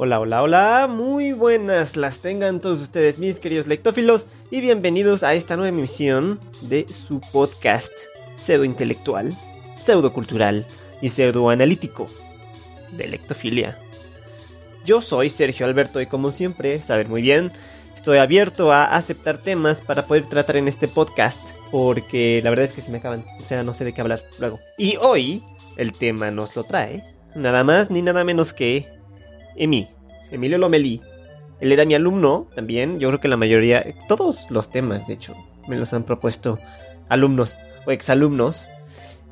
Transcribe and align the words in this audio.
Hola, 0.00 0.20
hola, 0.20 0.42
hola, 0.44 0.86
muy 0.88 1.32
buenas 1.32 1.96
las 1.96 2.20
tengan 2.20 2.60
todos 2.60 2.80
ustedes 2.80 3.18
mis 3.18 3.40
queridos 3.40 3.66
lectófilos 3.66 4.28
y 4.48 4.60
bienvenidos 4.60 5.24
a 5.24 5.34
esta 5.34 5.56
nueva 5.56 5.70
emisión 5.70 6.38
de 6.60 6.86
su 6.88 7.20
podcast 7.32 7.92
pseudo 8.40 8.62
intelectual, 8.62 9.36
pseudo 9.76 10.12
cultural 10.12 10.64
y 11.02 11.08
pseudo 11.08 11.50
analítico 11.50 12.08
de 12.92 13.08
lectofilia. 13.08 13.76
Yo 14.84 15.00
soy 15.00 15.30
Sergio 15.30 15.66
Alberto 15.66 16.00
y 16.00 16.06
como 16.06 16.30
siempre, 16.30 16.80
saben 16.80 17.10
muy 17.10 17.20
bien, 17.20 17.50
estoy 17.96 18.18
abierto 18.18 18.72
a 18.72 18.84
aceptar 18.84 19.38
temas 19.38 19.82
para 19.82 20.06
poder 20.06 20.26
tratar 20.26 20.58
en 20.58 20.68
este 20.68 20.86
podcast 20.86 21.40
porque 21.72 22.40
la 22.44 22.50
verdad 22.50 22.66
es 22.66 22.72
que 22.72 22.82
se 22.82 22.92
me 22.92 22.98
acaban, 22.98 23.24
o 23.40 23.44
sea, 23.44 23.64
no 23.64 23.74
sé 23.74 23.84
de 23.84 23.92
qué 23.92 24.00
hablar 24.00 24.22
luego. 24.38 24.60
Y 24.76 24.96
hoy 25.00 25.42
el 25.76 25.92
tema 25.92 26.30
nos 26.30 26.54
lo 26.54 26.62
trae 26.62 27.02
nada 27.34 27.64
más 27.64 27.90
ni 27.90 28.02
nada 28.02 28.24
menos 28.24 28.52
que 28.52 28.86
Emi, 29.58 29.88
Emilio 30.30 30.58
Lomelí. 30.58 31.00
Él 31.60 31.72
era 31.72 31.84
mi 31.84 31.94
alumno 31.94 32.46
también. 32.54 33.00
Yo 33.00 33.08
creo 33.08 33.20
que 33.20 33.28
la 33.28 33.36
mayoría, 33.36 33.84
todos 34.06 34.50
los 34.50 34.70
temas, 34.70 35.06
de 35.06 35.14
hecho, 35.14 35.34
me 35.66 35.76
los 35.76 35.92
han 35.92 36.04
propuesto 36.04 36.58
alumnos 37.08 37.58
o 37.86 37.90
exalumnos. 37.90 38.68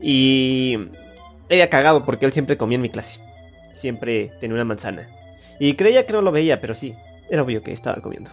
Y 0.01 0.77
era 1.49 1.71
cagado 1.71 2.05
porque 2.05 2.27
él 2.27 2.33
siempre 2.33 2.57
comía 2.57 2.77
en 2.77 2.83
mi 2.83 2.91
clase. 2.91 3.21
Siempre 3.73 4.31
tenía 4.41 4.55
una 4.55 4.65
manzana. 4.65 5.09
Y 5.61 5.75
creía 5.75 6.05
que 6.05 6.13
no 6.13 6.23
lo 6.23 6.33
veía, 6.33 6.61
pero 6.61 6.75
sí, 6.75 6.95
era 7.31 7.43
obvio 7.43 7.63
que 7.63 7.73
estaba 7.73 8.03
comiendo. 8.03 8.31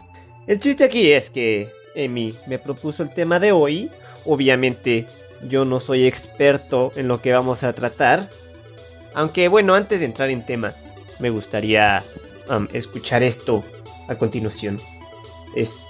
El 0.47 0.59
chiste 0.59 0.83
aquí 0.83 1.11
es 1.11 1.29
que 1.29 1.69
Emi 1.95 2.35
me 2.47 2.59
propuso 2.59 3.03
el 3.03 3.13
tema 3.13 3.39
de 3.39 3.51
hoy. 3.51 3.89
Obviamente 4.25 5.05
yo 5.47 5.65
no 5.65 5.79
soy 5.79 6.05
experto 6.05 6.91
en 6.95 7.07
lo 7.07 7.21
que 7.21 7.31
vamos 7.31 7.63
a 7.63 7.73
tratar. 7.73 8.29
Aunque 9.13 9.47
bueno, 9.47 9.75
antes 9.75 9.99
de 9.99 10.07
entrar 10.07 10.29
en 10.29 10.45
tema, 10.45 10.73
me 11.19 11.29
gustaría 11.29 12.03
um, 12.49 12.67
escuchar 12.73 13.23
esto 13.23 13.63
a 14.07 14.15
continuación. 14.15 14.79
Es 15.55 15.85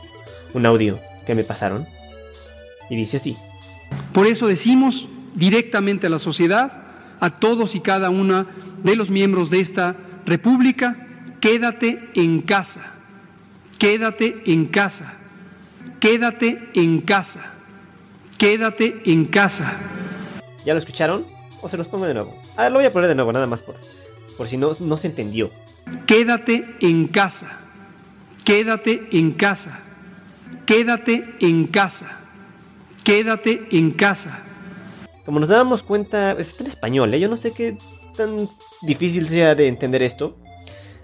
un 0.53 0.65
audio 0.65 0.99
que 1.25 1.35
me 1.35 1.43
pasaron 1.43 1.85
y 2.89 2.95
dice 2.95 3.17
así. 3.17 3.38
Por 4.13 4.27
eso 4.27 4.47
decimos 4.47 5.07
directamente 5.35 6.07
a 6.07 6.09
la 6.09 6.19
sociedad, 6.19 6.83
a 7.19 7.30
todos 7.39 7.75
y 7.75 7.80
cada 7.80 8.09
una 8.09 8.47
de 8.83 8.95
los 8.95 9.09
miembros 9.09 9.49
de 9.49 9.61
esta 9.61 9.95
República, 10.25 11.07
quédate 11.39 12.09
en 12.15 12.41
casa, 12.41 12.93
quédate 13.77 14.43
en 14.45 14.67
casa, 14.67 15.15
quédate 15.99 16.69
en 16.75 17.02
casa, 17.02 17.53
quédate 18.37 19.02
en 19.05 19.25
casa. 19.25 19.77
¿Ya 20.65 20.73
lo 20.73 20.80
escucharon? 20.80 21.25
¿O 21.61 21.69
se 21.69 21.77
los 21.77 21.87
pongo 21.87 22.05
de 22.05 22.13
nuevo? 22.13 22.35
A 22.55 22.63
ver, 22.63 22.71
lo 22.71 22.80
voy 22.80 22.85
a 22.85 22.93
poner 22.93 23.09
de 23.09 23.15
nuevo, 23.15 23.31
nada 23.31 23.47
más 23.47 23.61
por, 23.61 23.75
por 24.38 24.48
si 24.48 24.58
no, 24.58 24.72
no 24.80 24.98
se 24.98 25.08
entendió. 25.08 25.50
Quédate 26.08 26.66
en 26.81 27.08
casa, 27.08 27.59
quédate 28.44 29.08
en 29.12 29.31
casa, 29.34 29.81
quédate 30.66 31.36
en 31.39 31.67
casa, 31.67 32.20
quédate 33.04 33.67
en 33.72 33.92
casa. 33.92 34.44
Como 35.26 35.39
nos 35.39 35.50
dábamos 35.50 35.84
cuenta, 35.84 36.34
está 36.34 36.64
en 36.64 36.67
español, 36.67 37.14
¿eh? 37.14 37.20
yo 37.20 37.30
no 37.30 37.38
sé 37.38 37.52
qué 37.52 37.78
tan 38.16 38.50
difícil 38.81 39.28
sea 39.28 39.56
de 39.56 39.67
entender 39.67 40.04
esto, 40.04 40.38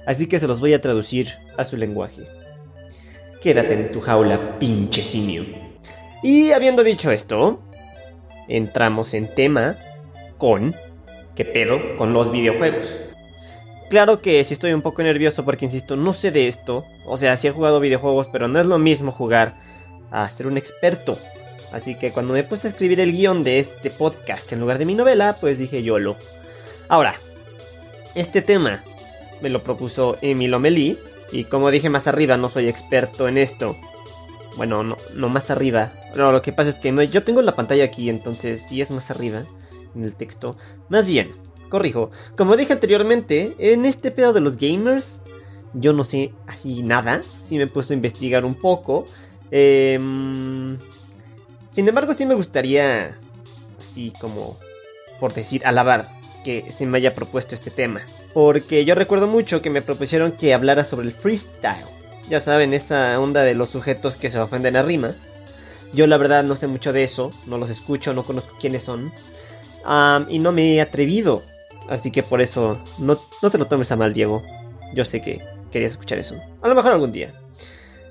así 0.05 0.27
que 0.27 0.39
se 0.39 0.47
los 0.47 0.59
voy 0.59 0.73
a 0.73 0.81
traducir 0.81 1.33
a 1.57 1.63
su 1.63 1.77
lenguaje. 1.77 2.23
Quédate 3.41 3.73
en 3.73 3.91
tu 3.91 4.01
jaula, 4.01 4.59
pinche 4.59 5.01
simio. 5.01 5.45
Y 6.21 6.51
habiendo 6.51 6.83
dicho 6.83 7.11
esto, 7.11 7.61
entramos 8.49 9.13
en 9.13 9.33
tema 9.33 9.77
con 10.37 10.75
¿qué 11.35 11.45
pedo 11.45 11.95
con 11.95 12.11
los 12.11 12.31
videojuegos? 12.31 12.97
Claro 13.89 14.21
que 14.21 14.43
si 14.43 14.53
estoy 14.53 14.71
un 14.73 14.83
poco 14.83 15.01
nervioso 15.01 15.43
porque, 15.43 15.65
insisto, 15.65 15.95
no 15.95 16.13
sé 16.13 16.31
de 16.31 16.47
esto. 16.47 16.85
O 17.05 17.17
sea, 17.17 17.35
sí 17.37 17.47
he 17.47 17.51
jugado 17.51 17.79
videojuegos, 17.79 18.27
pero 18.27 18.47
no 18.47 18.59
es 18.59 18.67
lo 18.67 18.77
mismo 18.77 19.11
jugar 19.11 19.55
a 20.11 20.29
ser 20.29 20.45
un 20.45 20.57
experto. 20.57 21.17
Así 21.71 21.95
que 21.95 22.11
cuando 22.11 22.33
me 22.33 22.43
puse 22.43 22.67
a 22.67 22.69
escribir 22.69 22.99
el 22.99 23.11
guion 23.11 23.43
de 23.43 23.59
este 23.59 23.89
podcast 23.89 24.51
en 24.51 24.59
lugar 24.59 24.77
de 24.77 24.85
mi 24.85 24.93
novela, 24.93 25.37
pues 25.41 25.57
dije 25.57 25.81
YOLO. 25.81 26.15
Ahora, 26.87 27.15
este 28.15 28.41
tema 28.41 28.83
me 29.41 29.49
lo 29.49 29.63
propuso 29.63 30.17
Emilio 30.21 30.59
Melí. 30.59 30.97
Y 31.31 31.43
como 31.43 31.71
dije 31.71 31.89
más 31.89 32.07
arriba, 32.07 32.37
no 32.37 32.49
soy 32.49 32.67
experto 32.67 33.27
en 33.27 33.37
esto. 33.37 33.75
Bueno, 34.57 34.83
no, 34.83 34.97
no 35.15 35.29
más 35.29 35.49
arriba. 35.49 35.91
No, 36.15 36.31
lo 36.31 36.41
que 36.41 36.53
pasa 36.53 36.69
es 36.69 36.77
que 36.77 37.07
yo 37.07 37.23
tengo 37.23 37.41
la 37.41 37.55
pantalla 37.55 37.85
aquí, 37.85 38.09
entonces 38.09 38.65
sí 38.67 38.81
es 38.81 38.91
más 38.91 39.11
arriba 39.11 39.43
en 39.95 40.03
el 40.03 40.15
texto. 40.15 40.57
Más 40.89 41.05
bien, 41.05 41.31
corrijo, 41.69 42.11
como 42.35 42.57
dije 42.57 42.73
anteriormente, 42.73 43.55
en 43.59 43.85
este 43.85 44.11
pedo 44.11 44.33
de 44.33 44.41
los 44.41 44.57
gamers, 44.57 45.21
yo 45.73 45.93
no 45.93 46.03
sé 46.03 46.33
así 46.47 46.81
nada. 46.83 47.21
Sí 47.43 47.57
me 47.57 47.67
puesto 47.67 47.93
a 47.93 47.95
investigar 47.95 48.45
un 48.45 48.55
poco. 48.55 49.07
Em, 49.51 50.77
sin 51.71 51.87
embargo, 51.87 52.13
sí 52.13 52.25
me 52.25 52.33
gustaría, 52.33 53.17
así 53.81 54.13
como, 54.19 54.57
por 55.19 55.33
decir, 55.33 55.65
alabar 55.65 56.09
que 56.43 56.71
se 56.71 56.85
me 56.85 56.97
haya 56.97 57.13
propuesto 57.13 57.55
este 57.55 57.71
tema. 57.71 58.01
Porque 58.33 58.85
yo 58.85 58.95
recuerdo 58.95 59.27
mucho 59.27 59.61
que 59.61 59.69
me 59.69 59.81
propusieron 59.81 60.31
que 60.31 60.53
hablara 60.53 60.83
sobre 60.83 61.07
el 61.07 61.13
freestyle. 61.13 61.85
Ya 62.29 62.39
saben, 62.39 62.73
esa 62.73 63.19
onda 63.19 63.41
de 63.41 63.55
los 63.55 63.69
sujetos 63.69 64.15
que 64.15 64.29
se 64.29 64.39
ofenden 64.39 64.75
a 64.75 64.83
rimas. 64.83 65.43
Yo 65.93 66.05
la 66.05 66.17
verdad 66.17 66.43
no 66.43 66.55
sé 66.55 66.67
mucho 66.67 66.93
de 66.93 67.03
eso, 67.03 67.31
no 67.47 67.57
los 67.57 67.71
escucho, 67.71 68.13
no 68.13 68.23
conozco 68.23 68.55
quiénes 68.59 68.83
son. 68.83 69.11
y 70.29 70.39
no 70.39 70.51
me 70.51 70.75
he 70.75 70.81
atrevido. 70.81 71.43
Así 71.89 72.11
que 72.11 72.21
por 72.21 72.39
eso, 72.39 72.77
no, 72.99 73.19
no 73.41 73.49
te 73.49 73.57
lo 73.57 73.65
tomes 73.65 73.91
a 73.91 73.95
mal, 73.95 74.13
Diego. 74.13 74.43
Yo 74.93 75.03
sé 75.03 75.21
que 75.21 75.41
querías 75.71 75.93
escuchar 75.93 76.19
eso. 76.19 76.35
A 76.61 76.67
lo 76.67 76.75
mejor 76.75 76.93
algún 76.93 77.11
día. 77.11 77.33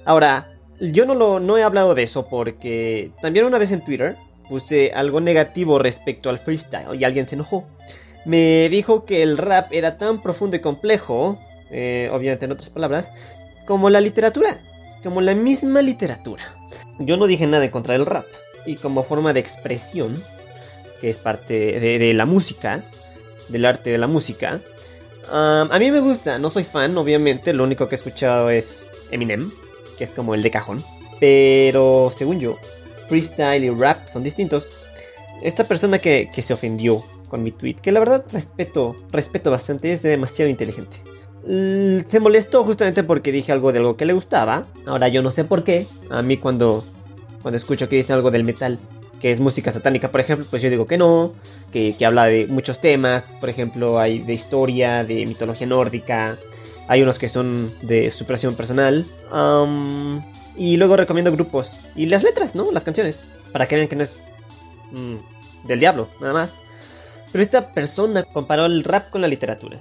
Ahora, 0.05 0.49
yo 0.81 1.06
no, 1.06 1.15
lo, 1.15 1.41
no 1.41 1.56
he 1.59 1.62
hablado 1.62 1.94
de 1.94 2.03
eso 2.03 2.27
porque 2.27 3.12
también 3.22 3.44
una 3.47 3.59
vez 3.59 3.72
en 3.72 3.84
Twitter 3.84 4.16
puse 4.49 4.93
algo 4.94 5.21
negativo 5.21 5.78
respecto 5.78 6.31
al 6.31 6.39
freestyle 6.39 6.99
y 6.99 7.05
alguien 7.05 7.27
se 7.27 7.37
enojó. 7.37 7.66
Me 8.25 8.69
dijo 8.69 9.05
que 9.05 9.22
el 9.22 9.39
rap 9.39 9.72
era 9.72 9.97
tan 9.97 10.22
profundo 10.22 10.56
y 10.56 10.60
complejo, 10.60 11.39
eh, 11.71 12.10
obviamente 12.12 12.47
en 12.47 12.53
otras 12.53 12.71
palabras, 12.71 13.12
como 13.66 13.91
la 13.91 14.00
literatura, 14.00 14.59
como 15.03 15.21
la 15.21 15.34
misma 15.34 15.83
literatura. 15.83 16.55
Yo 16.99 17.16
no 17.16 17.27
dije 17.27 17.47
nada 17.47 17.65
en 17.65 17.71
contra 17.71 17.93
del 17.93 18.06
rap 18.06 18.27
y 18.66 18.77
como 18.77 19.05
forma 19.05 19.33
de 19.33 19.41
expresión, 19.41 20.22
que 21.00 21.10
es 21.10 21.19
parte 21.19 21.78
de, 21.78 21.99
de 21.99 22.15
la 22.15 22.27
música, 22.27 22.83
del 23.48 23.64
arte 23.64 23.91
de 23.91 23.98
la 23.98 24.06
música, 24.06 24.60
a 25.31 25.78
mí 25.78 25.91
me 25.91 26.00
gusta, 26.00 26.38
no 26.38 26.50
soy 26.50 26.64
fan, 26.64 26.97
obviamente, 26.97 27.53
lo 27.53 27.64
único 27.64 27.88
que 27.88 27.94
he 27.94 27.98
escuchado 27.98 28.50
es 28.50 28.86
Eminem, 29.10 29.50
que 29.97 30.04
es 30.04 30.10
como 30.10 30.34
el 30.34 30.42
de 30.42 30.50
cajón. 30.50 30.84
Pero 31.20 32.12
según 32.14 32.41
yo, 32.41 32.56
freestyle 33.09 33.64
y 33.64 33.70
rap 33.70 34.06
son 34.06 34.22
distintos. 34.22 34.69
Esta 35.42 35.64
persona 35.64 35.98
que, 35.98 36.31
que 36.32 36.42
se 36.42 36.54
ofendió 36.54 37.04
con 37.28 37.42
mi 37.42 37.50
tweet, 37.50 37.75
que 37.75 37.92
la 37.92 38.00
verdad 38.00 38.25
respeto, 38.32 38.97
respeto 39.10 39.50
bastante, 39.50 39.92
es 39.92 40.03
demasiado 40.03 40.50
inteligente. 40.50 40.98
se 42.06 42.20
molestó 42.20 42.65
justamente 42.65 43.04
porque 43.04 43.32
dije 43.32 43.53
algo 43.53 43.72
de 43.72 43.78
algo 43.78 43.97
que 43.97 44.06
le 44.06 44.12
gustaba. 44.12 44.66
Ahora 44.86 45.09
yo 45.09 45.22
no 45.22 45.30
sé 45.30 45.44
por 45.44 45.65
qué. 45.65 45.86
A 46.10 46.22
mí 46.22 46.36
cuando, 46.38 46.84
cuando 47.42 47.56
escucho 47.56 47.88
que 47.88 47.97
dice 47.97 48.12
algo 48.12 48.30
del 48.30 48.44
metal, 48.44 48.78
que 49.21 49.31
es 49.31 49.41
música 49.41 49.73
satánica, 49.73 50.11
por 50.11 50.21
ejemplo, 50.21 50.47
pues 50.49 50.62
yo 50.62 50.71
digo 50.71 50.87
que 50.87 50.98
no, 50.98 51.33
que, 51.72 51.97
que, 51.98 52.07
habla 52.07 52.27
de 52.27 52.47
muchos 52.47 52.81
temas, 52.81 53.31
por 53.41 53.48
ejemplo, 53.48 53.98
hay 53.98 54.21
de 54.21 54.33
historia, 54.34 55.04
de 55.04 55.27
mitología 55.27 55.66
nórdica, 55.66 56.39
hay 56.89 57.03
unos 57.03 57.19
que 57.19 57.28
son 57.28 57.72
de 57.83 58.10
superación 58.10 58.54
personal, 58.54 59.07
y 60.57 60.77
luego 60.77 60.97
recomiendo 60.97 61.31
grupos 61.33 61.78
y 61.95 62.07
las 62.07 62.22
letras, 62.22 62.54
¿no? 62.54 62.72
Las 62.72 62.84
canciones, 62.84 63.21
para 63.53 63.69
que 63.69 63.77
vean 63.77 63.89
que 63.89 63.97
no 63.97 64.04
es 64.04 64.21
mm, 64.91 65.66
del 65.66 65.81
diablo, 65.81 66.09
nada 66.21 66.33
más. 66.33 66.54
Pero 67.31 67.42
esta 67.42 67.75
persona 67.75 68.22
comparó 68.22 68.66
el 68.66 68.84
rap 68.84 69.10
con 69.10 69.21
la 69.21 69.28
literatura, 69.28 69.78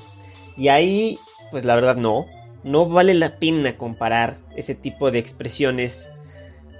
y 0.57 0.67
ahí, 0.67 1.19
pues 1.51 1.63
la 1.63 1.75
verdad 1.75 1.95
no, 1.95 2.25
no 2.63 2.89
vale 2.89 3.13
la 3.13 3.37
pena 3.37 3.77
comparar 3.77 4.35
ese 4.55 4.75
tipo 4.75 5.09
de 5.11 5.19
expresiones 5.19 6.11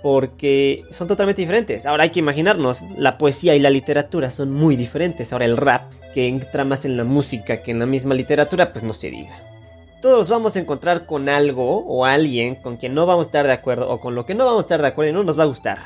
porque 0.08 0.86
son 0.90 1.10
totalmente 1.10 1.42
diferentes. 1.42 1.86
Ahora 1.86 2.04
hay 2.04 2.12
que 2.12 2.22
imaginarnos, 2.22 2.84
la 2.98 3.18
poesía 3.18 3.56
y 3.56 3.60
la 3.60 3.70
literatura 3.70 4.32
son 4.32 4.52
muy 4.52 4.78
diferentes. 4.78 5.34
Ahora 5.34 5.44
el 5.44 5.58
rap, 5.58 5.92
que 6.14 6.30
entra 6.30 6.64
más 6.64 6.86
en 6.86 6.96
la 6.96 7.04
música 7.04 7.62
que 7.62 7.72
en 7.72 7.80
la 7.80 7.86
misma 7.86 8.16
literatura, 8.16 8.72
pues 8.72 8.86
no 8.86 8.94
se 8.94 9.12
diga. 9.12 9.38
Todos 10.02 10.30
vamos 10.30 10.56
a 10.56 10.60
encontrar 10.60 11.06
con 11.06 11.28
algo 11.28 11.80
o 11.86 12.06
alguien 12.06 12.56
con 12.56 12.78
quien 12.78 12.94
no 12.94 13.06
vamos 13.06 13.26
a 13.26 13.28
estar 13.28 13.48
de 13.48 13.52
acuerdo 13.52 13.90
o 13.90 14.00
con 14.00 14.16
lo 14.16 14.26
que 14.26 14.34
no 14.34 14.46
vamos 14.46 14.60
a 14.60 14.62
estar 14.62 14.82
de 14.82 14.88
acuerdo 14.88 15.12
y 15.12 15.14
no 15.14 15.26
nos 15.26 15.38
va 15.38 15.44
a 15.44 15.48
gustar. 15.48 15.80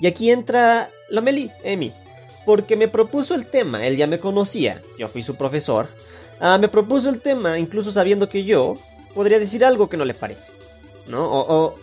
Y 0.00 0.06
aquí 0.06 0.30
entra 0.30 0.88
la 1.10 1.20
Meli, 1.20 1.50
Emi, 1.62 1.92
porque 2.46 2.74
me 2.74 2.88
propuso 2.88 3.34
el 3.34 3.48
tema, 3.48 3.86
él 3.86 3.98
ya 3.98 4.06
me 4.06 4.18
conocía, 4.18 4.80
yo 4.98 5.08
fui 5.08 5.22
su 5.22 5.34
profesor, 5.34 5.88
ah, 6.40 6.56
me 6.56 6.68
propuso 6.68 7.10
el 7.10 7.20
tema 7.20 7.58
incluso 7.58 7.92
sabiendo 7.92 8.30
que 8.30 8.44
yo 8.44 8.78
podría 9.14 9.38
decir 9.38 9.62
algo 9.62 9.90
que 9.90 9.98
no 9.98 10.06
le 10.06 10.14
parece, 10.14 10.52
¿no? 11.06 11.30
O, 11.30 11.81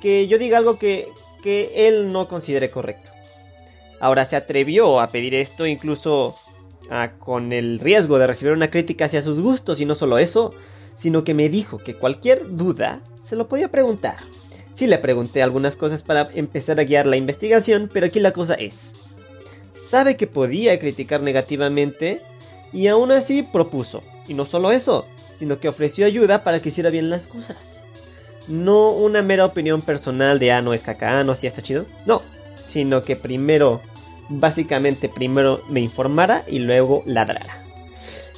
que 0.00 0.28
yo 0.28 0.38
diga 0.38 0.58
algo 0.58 0.78
que, 0.78 1.08
que 1.42 1.88
él 1.88 2.12
no 2.12 2.28
considere 2.28 2.70
correcto. 2.70 3.10
Ahora 4.00 4.24
se 4.24 4.36
atrevió 4.36 5.00
a 5.00 5.10
pedir 5.10 5.34
esto 5.34 5.66
incluso 5.66 6.36
ah, 6.90 7.12
con 7.18 7.52
el 7.52 7.80
riesgo 7.80 8.18
de 8.18 8.26
recibir 8.26 8.52
una 8.52 8.70
crítica 8.70 9.06
hacia 9.06 9.22
sus 9.22 9.40
gustos 9.40 9.80
y 9.80 9.84
no 9.84 9.94
solo 9.94 10.18
eso, 10.18 10.54
sino 10.94 11.24
que 11.24 11.34
me 11.34 11.48
dijo 11.48 11.78
que 11.78 11.94
cualquier 11.94 12.56
duda 12.56 13.00
se 13.16 13.36
lo 13.36 13.48
podía 13.48 13.70
preguntar. 13.70 14.16
Sí 14.72 14.86
le 14.86 14.98
pregunté 14.98 15.42
algunas 15.42 15.74
cosas 15.74 16.04
para 16.04 16.28
empezar 16.34 16.78
a 16.78 16.84
guiar 16.84 17.06
la 17.06 17.16
investigación, 17.16 17.90
pero 17.92 18.06
aquí 18.06 18.20
la 18.20 18.32
cosa 18.32 18.54
es, 18.54 18.94
sabe 19.74 20.16
que 20.16 20.28
podía 20.28 20.78
criticar 20.78 21.22
negativamente 21.22 22.20
y 22.72 22.86
aún 22.86 23.10
así 23.10 23.42
propuso. 23.42 24.02
Y 24.28 24.34
no 24.34 24.44
solo 24.44 24.70
eso, 24.70 25.06
sino 25.34 25.58
que 25.58 25.68
ofreció 25.68 26.06
ayuda 26.06 26.44
para 26.44 26.60
que 26.60 26.68
hiciera 26.68 26.90
bien 26.90 27.10
las 27.10 27.26
cosas. 27.26 27.82
No 28.48 28.90
una 28.90 29.22
mera 29.22 29.44
opinión 29.44 29.82
personal 29.82 30.38
de, 30.38 30.52
ah, 30.52 30.62
no 30.62 30.72
es 30.74 30.82
caca, 30.82 31.20
ah, 31.20 31.24
no, 31.24 31.34
sí 31.34 31.46
está 31.46 31.62
chido. 31.62 31.86
No, 32.06 32.22
sino 32.64 33.02
que 33.02 33.14
primero, 33.14 33.80
básicamente 34.28 35.08
primero 35.08 35.60
me 35.68 35.80
informara 35.80 36.44
y 36.48 36.58
luego 36.60 37.02
ladrara. 37.06 37.62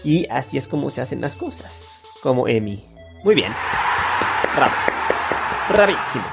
Y 0.03 0.27
así 0.31 0.59
es 0.59 0.67
como 0.67 0.91
se 0.91 1.01
hacen 1.01 1.21
las 1.21 1.37
cosas, 1.37 2.03
como 2.23 2.49
Emi. 2.49 2.85
Muy 3.23 3.35
bien. 3.35 3.53
Bravo. 4.57 4.75
Bravísimo. 5.69 6.25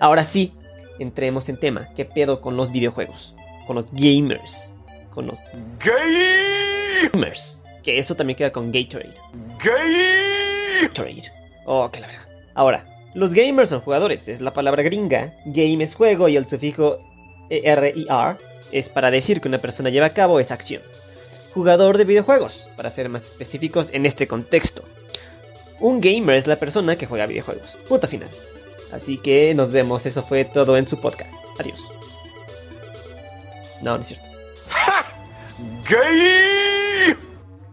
Ahora 0.00 0.24
sí, 0.24 0.54
entremos 0.98 1.48
en 1.48 1.58
tema. 1.58 1.88
¿Qué 1.94 2.04
pedo 2.04 2.40
con 2.40 2.56
los 2.56 2.72
videojuegos? 2.72 3.34
Con 3.66 3.76
los 3.76 3.86
gamers. 3.92 4.72
Con 5.12 5.26
los 5.26 5.40
gamers. 7.12 7.60
Que 7.82 7.98
eso 7.98 8.14
también 8.14 8.36
queda 8.36 8.52
con 8.52 8.72
Gatorade. 8.72 9.14
Gatorade. 10.82 11.30
Oh, 11.66 11.90
qué 11.90 12.00
la 12.00 12.06
verdad. 12.06 12.26
Ahora, 12.54 12.84
los 13.14 13.34
gamers 13.34 13.68
son 13.68 13.80
jugadores, 13.80 14.28
es 14.28 14.40
la 14.40 14.52
palabra 14.52 14.82
gringa. 14.82 15.34
Game 15.44 15.84
es 15.84 15.94
juego 15.94 16.28
y 16.28 16.36
el 16.36 16.46
sufijo 16.46 16.98
ERIR 17.50 18.36
es 18.70 18.88
para 18.88 19.10
decir 19.10 19.40
que 19.40 19.48
una 19.48 19.58
persona 19.58 19.90
lleva 19.90 20.06
a 20.06 20.14
cabo 20.14 20.40
esa 20.40 20.54
acción. 20.54 20.82
Jugador 21.52 21.98
de 21.98 22.04
videojuegos, 22.04 22.70
para 22.76 22.90
ser 22.90 23.10
más 23.10 23.26
específicos 23.26 23.90
en 23.92 24.06
este 24.06 24.26
contexto. 24.26 24.82
Un 25.80 26.00
gamer 26.00 26.36
es 26.36 26.46
la 26.46 26.56
persona 26.56 26.96
que 26.96 27.06
juega 27.06 27.26
videojuegos. 27.26 27.76
Puta 27.88 28.08
final. 28.08 28.30
Así 28.92 29.18
que 29.18 29.54
nos 29.54 29.70
vemos, 29.70 30.06
eso 30.06 30.22
fue 30.22 30.44
todo 30.44 30.76
en 30.76 30.86
su 30.86 30.98
podcast. 30.98 31.34
Adiós. 31.58 31.84
No, 33.82 33.96
no 33.96 34.02
es 34.02 34.08
cierto. 34.08 34.26
¡Gay! 35.88 37.14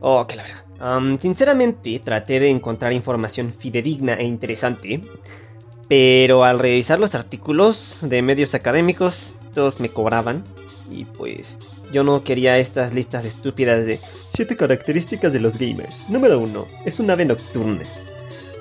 Oh, 0.02 0.26
qué 0.28 0.36
la 0.36 0.44
verdad. 0.80 1.20
sinceramente, 1.20 2.02
traté 2.04 2.40
de 2.40 2.50
encontrar 2.50 2.94
información 2.94 3.54
fidedigna 3.58 4.14
e 4.14 4.26
interesante, 4.26 5.02
pero 5.88 6.44
al 6.44 6.60
revisar 6.60 7.00
los 7.00 7.16
artículos 7.16 7.98
de 8.02 8.22
medios 8.22 8.54
académicos, 8.54 9.36
todos 9.54 9.80
me 9.80 9.90
cobraban, 9.90 10.44
y 10.92 11.06
pues 11.06 11.58
yo 11.92 12.04
no 12.04 12.24
quería 12.24 12.58
estas 12.60 12.94
listas 12.94 13.26
estúpidas 13.26 13.86
de 13.86 14.00
7 14.34 14.56
características 14.56 15.34
de 15.34 15.40
los 15.40 15.58
gamers. 15.58 16.08
Número 16.10 16.40
1, 16.40 16.68
es 16.86 17.00
un 17.00 17.10
ave 17.10 17.26
nocturna. 17.26 17.84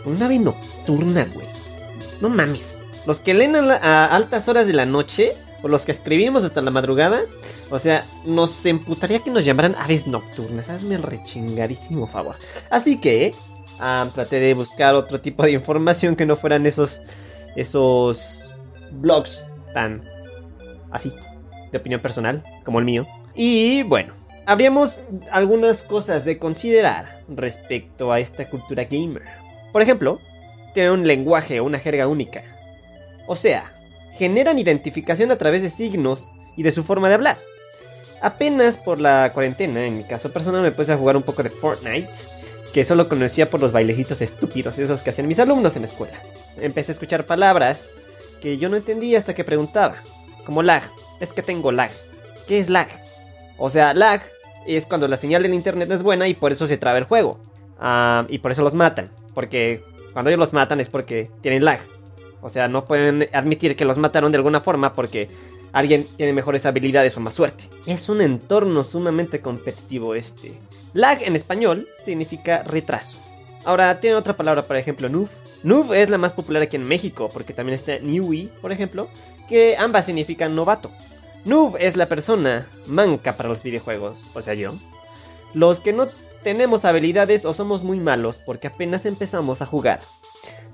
Un 0.05 0.23
ave 0.23 0.39
nocturna, 0.39 1.27
güey. 1.35 1.47
No 2.21 2.29
mames. 2.29 2.81
Los 3.07 3.21
que 3.21 3.35
leen 3.35 3.57
a, 3.57 4.07
altas 4.07 4.49
horas 4.49 4.67
de 4.67 4.73
la 4.73 4.87
noche, 4.87 5.35
o 5.63 5.69
los 5.69 5.85
que 5.85 5.93
escribimos 5.93 6.45
hasta 6.45 6.63
la 6.63 6.71
madrugada, 6.71 7.21
o 7.71 7.79
sea, 7.79 8.07
nos 8.25 8.65
emputaría 8.65 9.21
que 9.21 9.31
nos 9.31 9.45
llamaran 9.45 9.75
aves 9.77 10.07
nocturnas. 10.07 10.71
Hazme 10.71 10.95
el 10.95 11.03
rechingadísimo 11.03 12.07
favor. 12.07 12.37
Así 12.71 12.99
que 12.99 13.35
ah, 13.79 14.09
traté 14.15 14.41
de 14.41 14.55
buscar 14.55 14.95
otro 14.95 15.21
tipo 15.21 15.43
de 15.43 15.53
información 15.53 16.17
que 16.17 16.27
no 16.27 16.37
fueran 16.37 16.67
esos, 16.67 17.01
esos 17.57 18.53
blogs 18.93 19.47
tan 19.75 20.03
así, 20.91 21.13
de 21.71 21.79
opinión 21.79 22.01
personal, 22.01 22.43
como 22.65 22.79
el 22.79 22.85
mío. 22.85 23.07
Y 23.35 23.83
bueno, 23.83 24.15
habríamos 24.47 24.99
algunas 25.31 25.83
cosas 25.83 26.25
de 26.25 26.39
considerar 26.39 27.23
respecto 27.29 28.13
a 28.13 28.21
esta 28.21 28.49
cultura 28.49 28.85
gamer. 28.85 29.25
Por 29.73 29.83
ejemplo, 29.83 30.21
tiene 30.73 30.91
un 30.91 31.07
lenguaje 31.07 31.61
o 31.61 31.65
una 31.65 31.79
jerga 31.79 32.09
única. 32.09 32.43
O 33.27 33.37
sea, 33.37 33.71
generan 34.17 34.59
identificación 34.59 35.31
a 35.31 35.37
través 35.37 35.61
de 35.61 35.69
signos 35.69 36.29
y 36.57 36.63
de 36.63 36.73
su 36.73 36.83
forma 36.83 37.09
de 37.09 37.15
hablar. 37.15 37.37
Apenas 38.21 38.79
por 38.79 39.01
la 39.01 39.33
cuarentena, 39.33 39.87
en 39.87 39.99
mi 39.99 40.05
caso 40.05 40.33
personal, 40.33 40.63
me 40.63 40.73
puse 40.73 40.93
a 40.93 40.97
jugar 40.97 41.17
un 41.17 41.23
poco 41.23 41.43
de 41.43 41.51
Fortnite, 41.51 42.11
que 42.73 42.85
solo 42.85 43.09
conocía 43.09 43.49
por 43.49 43.61
los 43.61 43.73
bailecitos 43.73 44.21
estúpidos, 44.23 44.79
esos 44.79 45.03
que 45.03 45.11
hacían 45.11 45.29
mis 45.29 45.39
alumnos 45.39 45.77
en 45.77 45.83
la 45.83 45.89
escuela. 45.89 46.19
Empecé 46.61 46.93
a 46.93 46.95
escuchar 46.95 47.25
palabras 47.25 47.91
que 48.41 48.59
yo 48.59 48.69
no 48.69 48.77
entendía 48.77 49.19
hasta 49.19 49.35
que 49.35 49.45
preguntaba, 49.45 49.97
como 50.45 50.63
lag, 50.63 50.83
es 51.21 51.33
que 51.33 51.43
tengo 51.43 51.73
lag. 51.73 51.91
¿Qué 52.47 52.59
es 52.59 52.69
lag? 52.69 52.89
O 53.57 53.71
sea, 53.71 53.95
lag 53.95 54.23
es 54.67 54.87
cuando 54.87 55.09
la 55.09 55.17
señal 55.17 55.43
del 55.43 55.55
internet 55.55 55.91
es 55.91 56.03
buena 56.03 56.29
y 56.29 56.35
por 56.35 56.53
eso 56.53 56.67
se 56.67 56.79
traba 56.79 56.99
el 56.99 57.05
juego. 57.05 57.39
Ah, 57.79 58.27
y 58.29 58.39
por 58.39 58.51
eso 58.51 58.63
los 58.63 58.75
matan, 58.75 59.11
porque 59.35 59.83
cuando 60.13 60.31
ellos 60.31 60.41
los 60.41 60.53
matan 60.53 60.81
es 60.81 60.89
porque 60.89 61.31
tienen 61.41 61.65
lag. 61.65 61.81
O 62.41 62.51
sea, 62.51 62.69
no 62.69 62.85
pueden 62.85 63.29
admitir 63.33 63.77
que 63.77 63.85
los 63.85 63.99
mataron 63.99 64.33
de 64.33 64.39
alguna 64.39 64.61
forma 64.61 64.95
porque 64.95 65.29
alguien 65.73 66.07
tiene 66.17 66.33
mejores 66.33 66.67
habilidades 66.67 67.17
o 67.17 67.21
más 67.21 67.35
suerte. 67.35 67.65
Es 67.87 68.09
un 68.09 68.21
entorno 68.21 68.85
sumamente 68.85 69.41
competitivo 69.41 70.15
este. 70.15 70.59
Lag 70.93 71.23
en 71.23 71.37
español 71.37 71.87
significa 72.05 72.63
retraso. 72.63 73.19
Ahora, 73.65 74.01
tiene 74.01 74.17
otra 74.17 74.37
palabra, 74.37 74.63
por 74.63 74.77
ejemplo, 74.77 75.09
noob. 75.09 75.29
Noob 75.63 75.93
es 75.93 76.09
la 76.09 76.19
más 76.19 76.33
popular 76.33 76.63
aquí 76.63 76.77
en 76.77 76.87
México, 76.87 77.31
porque 77.33 77.53
también 77.53 77.75
está 77.75 77.99
newbie, 77.99 78.49
por 78.63 78.73
ejemplo, 78.73 79.09
que 79.49 79.77
ambas 79.77 80.07
significan 80.07 80.55
novato. 80.55 80.91
Noob 81.45 81.77
es 81.79 81.97
la 81.97 82.07
persona 82.07 82.67
manca 82.87 83.37
para 83.37 83.49
los 83.49 83.63
videojuegos, 83.63 84.19
o 84.35 84.43
sea 84.43 84.55
yo. 84.55 84.73
Los 85.55 85.81
que 85.81 85.93
no 85.93 86.09
tenemos 86.43 86.85
habilidades 86.85 87.45
o 87.45 87.55
somos 87.55 87.85
muy 87.85 87.99
malos 87.99 88.39
porque 88.45 88.69
apenas 88.69 89.07
empezamos 89.07 89.63
a 89.63 89.67
jugar. 89.67 90.01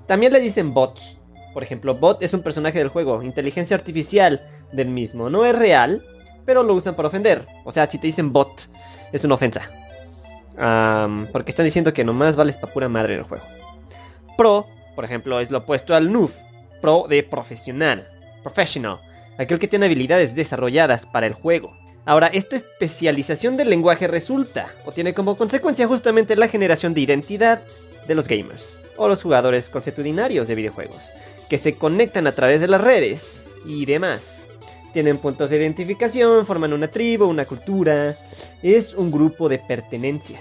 También 0.07 0.33
le 0.33 0.39
dicen 0.39 0.73
bots. 0.73 1.17
Por 1.53 1.63
ejemplo, 1.63 1.95
bot 1.95 2.21
es 2.21 2.33
un 2.33 2.41
personaje 2.41 2.79
del 2.79 2.89
juego, 2.89 3.23
inteligencia 3.23 3.77
artificial 3.77 4.41
del 4.71 4.89
mismo. 4.89 5.29
No 5.29 5.45
es 5.45 5.55
real, 5.55 6.03
pero 6.45 6.63
lo 6.63 6.73
usan 6.73 6.95
para 6.95 7.07
ofender. 7.07 7.45
O 7.63 7.71
sea, 7.71 7.85
si 7.85 7.97
te 7.97 8.07
dicen 8.07 8.31
bot, 8.31 8.67
es 9.11 9.23
una 9.23 9.35
ofensa. 9.35 9.69
porque 11.31 11.51
están 11.51 11.65
diciendo 11.65 11.93
que 11.93 12.03
nomás 12.03 12.35
vales 12.35 12.57
pa' 12.57 12.67
pura 12.67 12.89
madre 12.89 13.13
en 13.13 13.19
el 13.19 13.25
juego. 13.25 13.43
Pro, 14.37 14.65
por 14.95 15.05
ejemplo, 15.05 15.39
es 15.39 15.51
lo 15.51 15.59
opuesto 15.59 15.95
al 15.95 16.11
noob. 16.11 16.31
Pro 16.81 17.05
de 17.09 17.23
profesional. 17.23 18.07
Professional. 18.43 18.99
Aquel 19.37 19.59
que 19.59 19.67
tiene 19.67 19.85
habilidades 19.85 20.35
desarrolladas 20.35 21.05
para 21.05 21.27
el 21.27 21.33
juego. 21.33 21.75
Ahora, 22.05 22.27
esta 22.27 22.55
especialización 22.55 23.57
del 23.57 23.69
lenguaje 23.69 24.07
resulta 24.07 24.67
o 24.85 24.91
tiene 24.91 25.13
como 25.13 25.35
consecuencia 25.35 25.87
justamente 25.87 26.35
la 26.35 26.47
generación 26.47 26.93
de 26.93 27.01
identidad 27.01 27.61
de 28.07 28.15
los 28.15 28.27
gamers 28.27 28.85
o 28.97 29.07
los 29.07 29.23
jugadores 29.23 29.69
consuetudinarios 29.69 30.47
de 30.47 30.55
videojuegos, 30.55 31.01
que 31.49 31.57
se 31.57 31.75
conectan 31.75 32.27
a 32.27 32.33
través 32.33 32.61
de 32.61 32.67
las 32.67 32.81
redes 32.81 33.47
y 33.65 33.85
demás. 33.85 34.44
Tienen 34.95 35.17
puntos 35.17 35.49
de 35.49 35.57
identificación, 35.57 36.45
forman 36.45 36.71
una 36.71 36.89
tribu, 36.89 37.25
una 37.25 37.43
cultura, 37.43 38.17
es 38.63 38.93
un 38.93 39.11
grupo 39.11 39.49
de 39.49 39.59
pertenencia. 39.59 40.39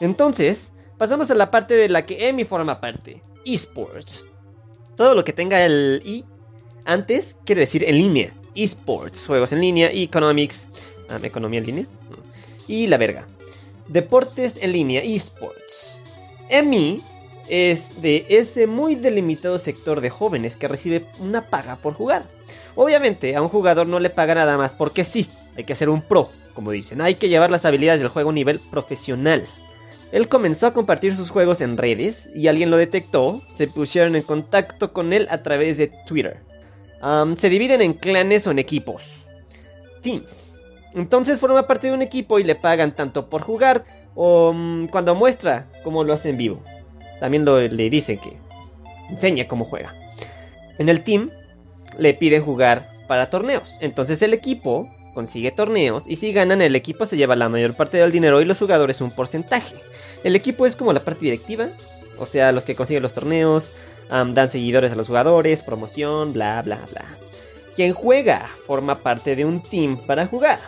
Entonces, 0.00 0.72
pasamos 0.96 1.30
a 1.30 1.34
la 1.34 1.50
parte 1.50 1.74
de 1.74 1.90
la 1.90 2.06
que 2.06 2.26
Emi 2.26 2.44
forma 2.44 2.80
parte, 2.80 3.20
esports. 3.44 4.24
Todo 4.96 5.14
lo 5.14 5.24
que 5.24 5.34
tenga 5.34 5.62
el 5.62 6.00
i 6.06 6.24
antes 6.86 7.36
quiere 7.44 7.60
decir 7.60 7.84
en 7.84 7.98
línea 7.98 8.32
esports, 8.54 9.26
juegos 9.26 9.52
en 9.52 9.60
línea, 9.60 9.90
economics, 9.92 10.70
ah, 11.10 11.18
economía 11.22 11.60
en 11.60 11.66
línea, 11.66 11.86
y 12.66 12.86
la 12.86 12.96
verga. 12.96 13.26
Deportes 13.88 14.56
en 14.56 14.72
línea, 14.72 15.02
esports. 15.02 16.00
EMI 16.48 17.02
es 17.46 18.00
de 18.00 18.24
ese 18.30 18.66
muy 18.66 18.94
delimitado 18.94 19.58
sector 19.58 20.00
de 20.00 20.08
jóvenes 20.08 20.56
que 20.56 20.66
recibe 20.66 21.04
una 21.18 21.42
paga 21.50 21.76
por 21.76 21.92
jugar. 21.92 22.24
Obviamente, 22.76 23.34
a 23.34 23.42
un 23.42 23.48
jugador 23.48 23.88
no 23.88 23.98
le 23.98 24.10
paga 24.10 24.36
nada 24.36 24.56
más 24.56 24.74
porque 24.74 25.02
sí, 25.02 25.28
hay 25.56 25.64
que 25.64 25.74
ser 25.74 25.88
un 25.88 26.02
pro, 26.02 26.30
como 26.54 26.70
dicen, 26.70 27.00
hay 27.00 27.16
que 27.16 27.28
llevar 27.28 27.50
las 27.50 27.64
habilidades 27.64 28.00
del 28.00 28.10
juego 28.10 28.30
a 28.30 28.34
nivel 28.34 28.60
profesional. 28.60 29.44
Él 30.12 30.28
comenzó 30.28 30.68
a 30.68 30.72
compartir 30.72 31.16
sus 31.16 31.30
juegos 31.30 31.60
en 31.60 31.76
redes 31.76 32.30
y 32.36 32.46
alguien 32.46 32.70
lo 32.70 32.76
detectó, 32.76 33.42
se 33.56 33.66
pusieron 33.66 34.14
en 34.14 34.22
contacto 34.22 34.92
con 34.92 35.12
él 35.12 35.26
a 35.30 35.42
través 35.42 35.78
de 35.78 35.90
Twitter 36.06 36.46
se 37.36 37.48
dividen 37.48 37.82
en 37.82 37.94
clanes 37.94 38.46
o 38.46 38.50
en 38.50 38.58
equipos. 38.58 39.26
Teams. 40.02 40.64
Entonces 40.94 41.40
forma 41.40 41.66
parte 41.66 41.88
de 41.88 41.94
un 41.94 42.02
equipo 42.02 42.38
y 42.38 42.44
le 42.44 42.54
pagan 42.54 42.94
tanto 42.94 43.28
por 43.28 43.42
jugar 43.42 43.84
o 44.14 44.52
mm, 44.52 44.86
cuando 44.86 45.14
muestra 45.14 45.66
cómo 45.84 46.04
lo 46.04 46.14
hace 46.14 46.30
en 46.30 46.38
vivo. 46.38 46.62
También 47.20 47.44
le 47.44 47.90
dicen 47.90 48.18
que 48.18 48.36
enseña 49.10 49.46
cómo 49.46 49.64
juega. 49.64 49.94
En 50.78 50.88
el 50.88 51.02
team 51.02 51.30
le 51.98 52.14
piden 52.14 52.44
jugar 52.44 52.88
para 53.06 53.30
torneos. 53.30 53.78
Entonces 53.80 54.22
el 54.22 54.34
equipo 54.34 54.88
consigue 55.14 55.50
torneos 55.50 56.04
y 56.06 56.16
si 56.16 56.32
ganan 56.32 56.60
el 56.60 56.76
equipo 56.76 57.06
se 57.06 57.16
lleva 57.16 57.36
la 57.36 57.48
mayor 57.48 57.74
parte 57.74 57.96
del 57.96 58.12
dinero 58.12 58.40
y 58.40 58.44
los 58.44 58.58
jugadores 58.58 59.00
un 59.00 59.10
porcentaje. 59.10 59.74
El 60.24 60.36
equipo 60.36 60.66
es 60.66 60.76
como 60.76 60.92
la 60.92 61.04
parte 61.04 61.24
directiva, 61.24 61.68
o 62.18 62.26
sea, 62.26 62.52
los 62.52 62.64
que 62.64 62.74
consiguen 62.74 63.02
los 63.02 63.12
torneos, 63.12 63.70
dan 64.08 64.48
seguidores 64.48 64.92
a 64.92 64.96
los 64.96 65.06
jugadores, 65.06 65.62
promoción, 65.62 66.32
bla, 66.32 66.62
bla, 66.62 66.80
bla. 66.90 67.04
Quien 67.74 67.92
juega 67.92 68.46
forma 68.66 68.98
parte 68.98 69.36
de 69.36 69.44
un 69.44 69.60
team 69.60 69.98
para 70.06 70.26
jugar. 70.26 70.58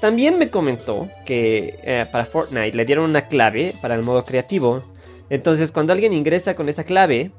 También 0.00 0.38
me 0.38 0.48
comentó 0.48 1.08
que 1.26 1.78
eh, 1.82 2.06
para 2.10 2.24
Fortnite 2.24 2.76
le 2.76 2.84
dieron 2.86 3.04
una 3.10 3.26
clave 3.26 3.74
para 3.82 3.94
el 3.94 4.02
modo 4.02 4.24
creativo. 4.24 4.82
Entonces 5.28 5.72
cuando 5.72 5.92
alguien 5.92 6.12
ingresa 6.12 6.54
con 6.54 6.68
esa 6.68 6.84
clave 6.84 7.32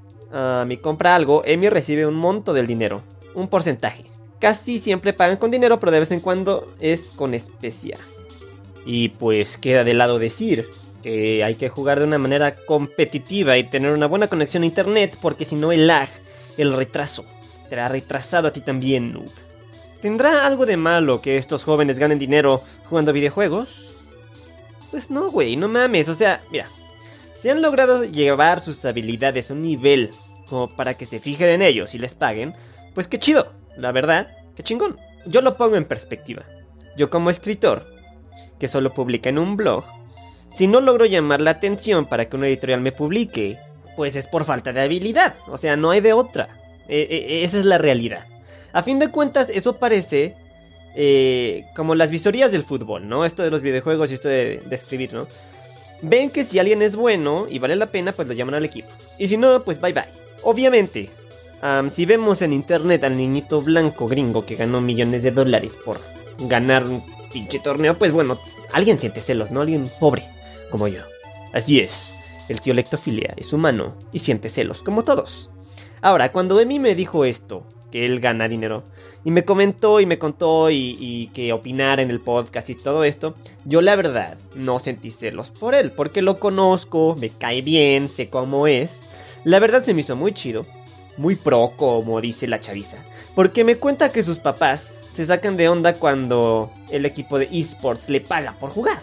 y 0.70 0.78
compra 0.78 1.16
algo, 1.16 1.44
Emi 1.44 1.70
recibe 1.70 2.06
un 2.06 2.14
monto 2.14 2.54
del 2.54 2.66
dinero, 2.66 3.02
un 3.36 3.48
porcentaje. 3.48 4.06
Casi 4.40 4.80
siempre 4.80 5.14
pagan 5.14 5.38
con 5.38 5.52
dinero, 5.52 5.80
pero 5.80 5.92
de 5.92 6.00
vez 6.00 6.12
en 6.12 6.20
cuando 6.20 6.74
es 6.80 7.10
con 7.16 7.34
especia. 7.34 7.98
Y 8.86 9.10
pues 9.10 9.58
queda 9.58 9.84
de 9.84 9.94
lado 9.94 10.18
decir 10.18 10.66
que 11.04 11.44
hay 11.44 11.56
que 11.56 11.70
jugar 11.70 12.00
de 12.00 12.06
una 12.06 12.18
manera 12.18 12.56
competitiva 12.56 13.58
y 13.58 13.64
tener 13.64 13.92
una 13.92 14.08
buena 14.08 14.28
conexión 14.28 14.64
a 14.64 14.68
internet, 14.68 15.18
porque 15.22 15.46
si 15.46 15.56
no 15.56 15.72
el 15.72 15.88
lag, 15.88 16.10
el 16.58 16.76
retraso, 16.76 17.26
te 17.70 17.80
ha 17.80 17.88
retrasado 17.88 18.48
a 18.48 18.54
ti 18.54 18.62
también, 18.62 19.14
noob. 19.14 19.32
¿Tendrá 20.02 20.48
algo 20.48 20.66
de 20.66 20.78
malo 20.78 21.22
que 21.22 21.38
estos 21.38 21.64
jóvenes 21.64 22.00
ganen 22.00 22.18
dinero 22.18 22.64
jugando 22.90 23.14
videojuegos? 23.14 23.94
Pues 24.90 25.12
no, 25.12 25.30
güey, 25.30 25.56
no 25.56 25.68
mames, 25.68 26.10
o 26.10 26.16
sea, 26.16 26.42
mira, 26.52 26.68
si 27.40 27.50
han 27.50 27.62
logrado 27.62 28.04
llevar 28.04 28.62
sus 28.62 28.84
habilidades 28.86 29.50
a 29.50 29.54
un 29.54 29.62
nivel 29.62 30.12
como 30.50 30.70
para 30.76 30.96
que 30.96 31.06
se 31.06 31.20
fijen 31.20 31.50
en 31.50 31.62
ellos 31.62 31.94
y 31.96 32.00
les 32.00 32.16
paguen, 32.16 32.54
pues 32.94 33.08
qué 33.08 33.20
chido, 33.20 33.54
la 33.78 33.92
verdad, 33.92 34.28
qué 34.56 34.64
chingón. 34.64 34.98
Yo 35.26 35.42
lo 35.42 35.56
pongo 35.58 35.76
en 35.76 35.86
perspectiva. 35.86 36.44
Yo 36.98 37.10
como 37.10 37.30
escritor, 37.30 37.86
que 38.60 38.68
solo 38.68 38.94
publica 38.94 39.30
en 39.30 39.40
un 39.40 39.56
blog, 39.56 39.84
si 40.50 40.68
no 40.68 40.82
logro 40.82 41.06
llamar 41.06 41.42
la 41.42 41.52
atención 41.52 42.06
para 42.06 42.28
que 42.28 42.36
una 42.36 42.48
editorial 42.48 42.82
me 42.82 42.92
publique, 42.92 43.58
pues 43.96 44.16
es 44.16 44.28
por 44.28 44.46
falta 44.46 44.74
de 44.74 44.82
habilidad. 44.82 45.36
O 45.48 45.58
sea, 45.58 45.78
no 45.78 45.92
hay 45.92 46.02
de 46.02 46.14
otra. 46.14 46.50
E, 46.88 47.08
e, 47.10 47.44
esa 47.44 47.60
es 47.60 47.66
la 47.66 47.78
realidad. 47.78 48.26
A 48.74 48.84
fin 48.84 49.00
de 49.00 49.10
cuentas, 49.10 49.50
eso 49.50 49.78
parece 49.78 50.36
eh, 50.94 51.66
como 51.76 51.96
las 51.96 52.12
visorías 52.12 52.52
del 52.52 52.64
fútbol, 52.64 53.08
¿no? 53.08 53.26
Esto 53.26 53.44
de 53.44 53.52
los 53.52 53.62
videojuegos 53.62 54.12
y 54.12 54.16
esto 54.16 54.28
de, 54.28 54.62
escribir, 54.72 55.14
¿no? 55.14 55.28
Ven 56.02 56.30
que 56.30 56.44
si 56.44 56.60
alguien 56.60 56.82
es 56.82 56.96
bueno 56.96 57.48
y 57.50 57.60
vale 57.60 57.76
la 57.76 57.88
pena, 57.88 58.12
pues 58.12 58.28
lo 58.28 58.34
llaman 58.34 58.56
al 58.56 58.66
equipo. 58.66 58.90
Y 59.18 59.28
si 59.28 59.38
no, 59.38 59.64
pues 59.64 59.80
bye 59.80 59.94
bye. 59.94 60.06
Obviamente, 60.44 61.10
si 61.92 62.06
vemos 62.06 62.42
en 62.42 62.54
internet 62.54 63.04
al 63.04 63.18
niñito 63.18 63.62
blanco 63.62 64.08
gringo 64.08 64.46
que 64.46 64.56
ganó 64.56 64.82
millones 64.82 65.24
de 65.24 65.32
dólares 65.32 65.78
por 65.78 66.00
ganar 66.40 66.86
un 66.86 67.04
pinche 67.32 67.60
torneo, 67.60 67.98
pues 67.98 68.12
bueno, 68.12 68.40
alguien 68.74 69.00
siente 69.00 69.22
celos, 69.22 69.52
¿no? 69.52 69.62
Alguien 69.62 69.90
pobre 70.00 70.24
como 70.70 70.88
yo. 70.88 71.02
Así 71.54 71.80
es, 71.80 72.16
el 72.50 72.62
tío 72.62 72.74
lectofilia 72.74 73.34
es 73.38 73.54
humano 73.54 73.94
y 74.12 74.20
siente 74.20 74.50
celos, 74.50 74.84
como 74.84 75.04
todos. 75.04 75.50
Ahora, 76.02 76.32
cuando 76.32 76.60
Emi 76.60 76.80
me 76.80 76.96
dijo 76.96 77.26
esto, 77.26 77.64
que 77.92 78.06
él 78.06 78.20
gana 78.20 78.48
dinero, 78.48 78.84
y 79.24 79.32
me 79.32 79.46
comentó 79.46 80.00
y 80.00 80.06
me 80.06 80.18
contó 80.18 80.72
y, 80.72 81.30
que 81.34 81.54
opinara 81.54 82.02
en 82.02 82.10
el 82.10 82.22
podcast 82.22 82.70
y 82.70 82.76
todo 82.76 83.04
esto, 83.04 83.36
yo 83.66 83.82
la 83.82 83.96
verdad 83.96 84.38
no 84.56 84.80
sentí 84.80 85.12
celos 85.12 85.52
por 85.52 85.76
él, 85.76 85.92
porque 85.92 86.22
lo 86.22 86.40
conozco, 86.40 87.16
me 87.20 87.30
cae 87.30 87.62
bien, 87.62 88.10
sé 88.10 88.30
cómo 88.30 88.66
es. 88.66 89.04
La 89.44 89.60
verdad 89.60 89.84
se 89.84 89.94
me 89.94 90.02
hizo 90.02 90.16
muy 90.16 90.34
chido, 90.34 90.66
muy 91.22 91.36
pro, 91.36 91.74
como 91.78 92.20
dice 92.20 92.48
la 92.48 92.60
chaviza, 92.60 92.98
porque 93.36 93.64
me 93.64 93.78
cuenta 93.78 94.12
que 94.12 94.24
sus 94.24 94.40
papás 94.40 94.96
se 95.14 95.26
sacan 95.26 95.56
de 95.56 95.70
onda 95.70 95.94
cuando 95.94 96.72
el 96.90 97.06
equipo 97.06 97.38
de 97.38 97.48
esports 97.52 98.10
le 98.10 98.22
paga 98.22 98.54
por 98.60 98.72
jugar. 98.72 99.00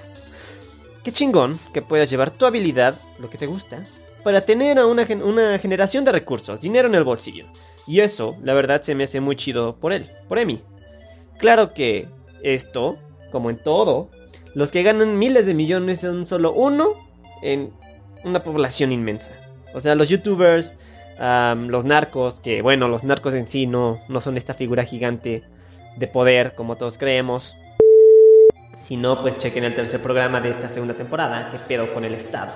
Qué 1.05 1.13
chingón 1.13 1.59
que 1.73 1.81
puedas 1.81 2.11
llevar 2.11 2.33
tu 2.33 2.45
habilidad, 2.45 2.97
lo 3.21 3.31
que 3.31 3.39
te 3.39 3.47
gusta, 3.47 3.85
para 4.25 4.43
tener 4.43 4.79
a 4.79 4.87
una, 4.87 5.07
una 5.25 5.59
generación 5.59 6.05
de 6.05 6.13
recursos, 6.13 6.61
dinero 6.61 6.89
en 6.89 6.97
el 6.97 7.05
bolsillo. 7.05 7.47
Y 7.87 8.01
eso, 8.01 8.37
la 8.43 8.53
verdad, 8.53 8.83
se 8.83 8.95
me 8.95 9.05
hace 9.05 9.21
muy 9.21 9.37
chido 9.37 9.77
por 9.77 9.93
él, 9.93 10.11
por 10.29 10.39
Emi. 10.39 10.61
Claro 11.39 11.73
que 11.73 12.09
esto, 12.43 12.99
como 13.31 13.49
en 13.49 13.57
todo, 13.57 14.11
los 14.55 14.73
que 14.73 14.83
ganan 14.83 15.19
miles 15.19 15.47
de 15.47 15.55
millones 15.55 16.01
son 16.01 16.27
solo 16.27 16.53
uno 16.53 16.95
en 17.43 17.73
una 18.25 18.43
población 18.43 18.91
inmensa. 18.91 19.31
O 19.73 19.81
sea, 19.81 19.95
los 19.95 20.09
youtubers, 20.09 20.77
los 21.19 21.85
narcos, 21.85 22.41
que 22.41 22.63
bueno, 22.63 22.89
los 22.89 23.05
narcos 23.05 23.35
en 23.35 23.49
sí 23.49 23.67
no, 23.67 23.99
no 24.09 24.21
son 24.21 24.37
esta 24.37 24.55
figura 24.55 24.85
gigante 24.85 25.43
de 25.97 26.07
poder 26.07 26.55
como 26.55 26.77
todos 26.77 26.99
creemos. 26.99 27.57
Si 28.81 28.97
no, 28.97 29.21
pues 29.21 29.37
chequen 29.37 29.65
el 29.65 29.75
tercer 29.75 30.01
programa 30.01 30.41
de 30.41 30.51
esta 30.51 30.69
segunda 30.69 30.95
temporada, 30.95 31.51
que 31.51 31.59
pedo 31.59 31.93
con 31.93 32.05
el 32.05 32.15
Estado. 32.15 32.53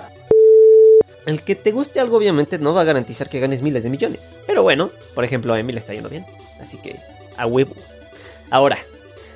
El 1.27 1.43
que 1.43 1.55
te 1.55 1.73
guste 1.73 2.01
algo 2.01 2.17
obviamente 2.17 2.59
no 2.59 2.75
va 2.75 2.81
a 2.81 2.85
garantizar 2.85 3.29
que 3.29 3.41
ganes 3.41 3.63
miles 3.63 3.83
de 3.83 3.91
millones. 3.91 4.39
Pero 4.47 4.63
bueno, 4.63 4.91
por 5.15 5.25
ejemplo 5.25 5.53
a 5.53 5.61
Emil 5.61 5.79
está 5.79 5.95
yendo 5.95 6.09
bien. 6.09 6.25
Así 6.61 6.79
que 6.79 6.97
a 7.37 7.47
huevo. 7.47 7.75
Ahora, 8.51 8.79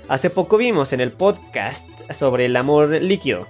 hace 0.09 0.30
poco 0.30 0.56
vimos 0.56 0.92
en 0.92 1.00
el 1.00 1.12
podcast 1.12 1.87
sobre 2.12 2.47
el 2.47 2.56
amor 2.56 2.88
líquido. 3.02 3.47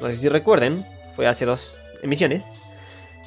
No 0.00 0.08
sé 0.08 0.16
si 0.16 0.28
recuerden, 0.28 0.84
fue 1.16 1.26
hace 1.26 1.44
dos 1.44 1.76
emisiones. 2.02 2.42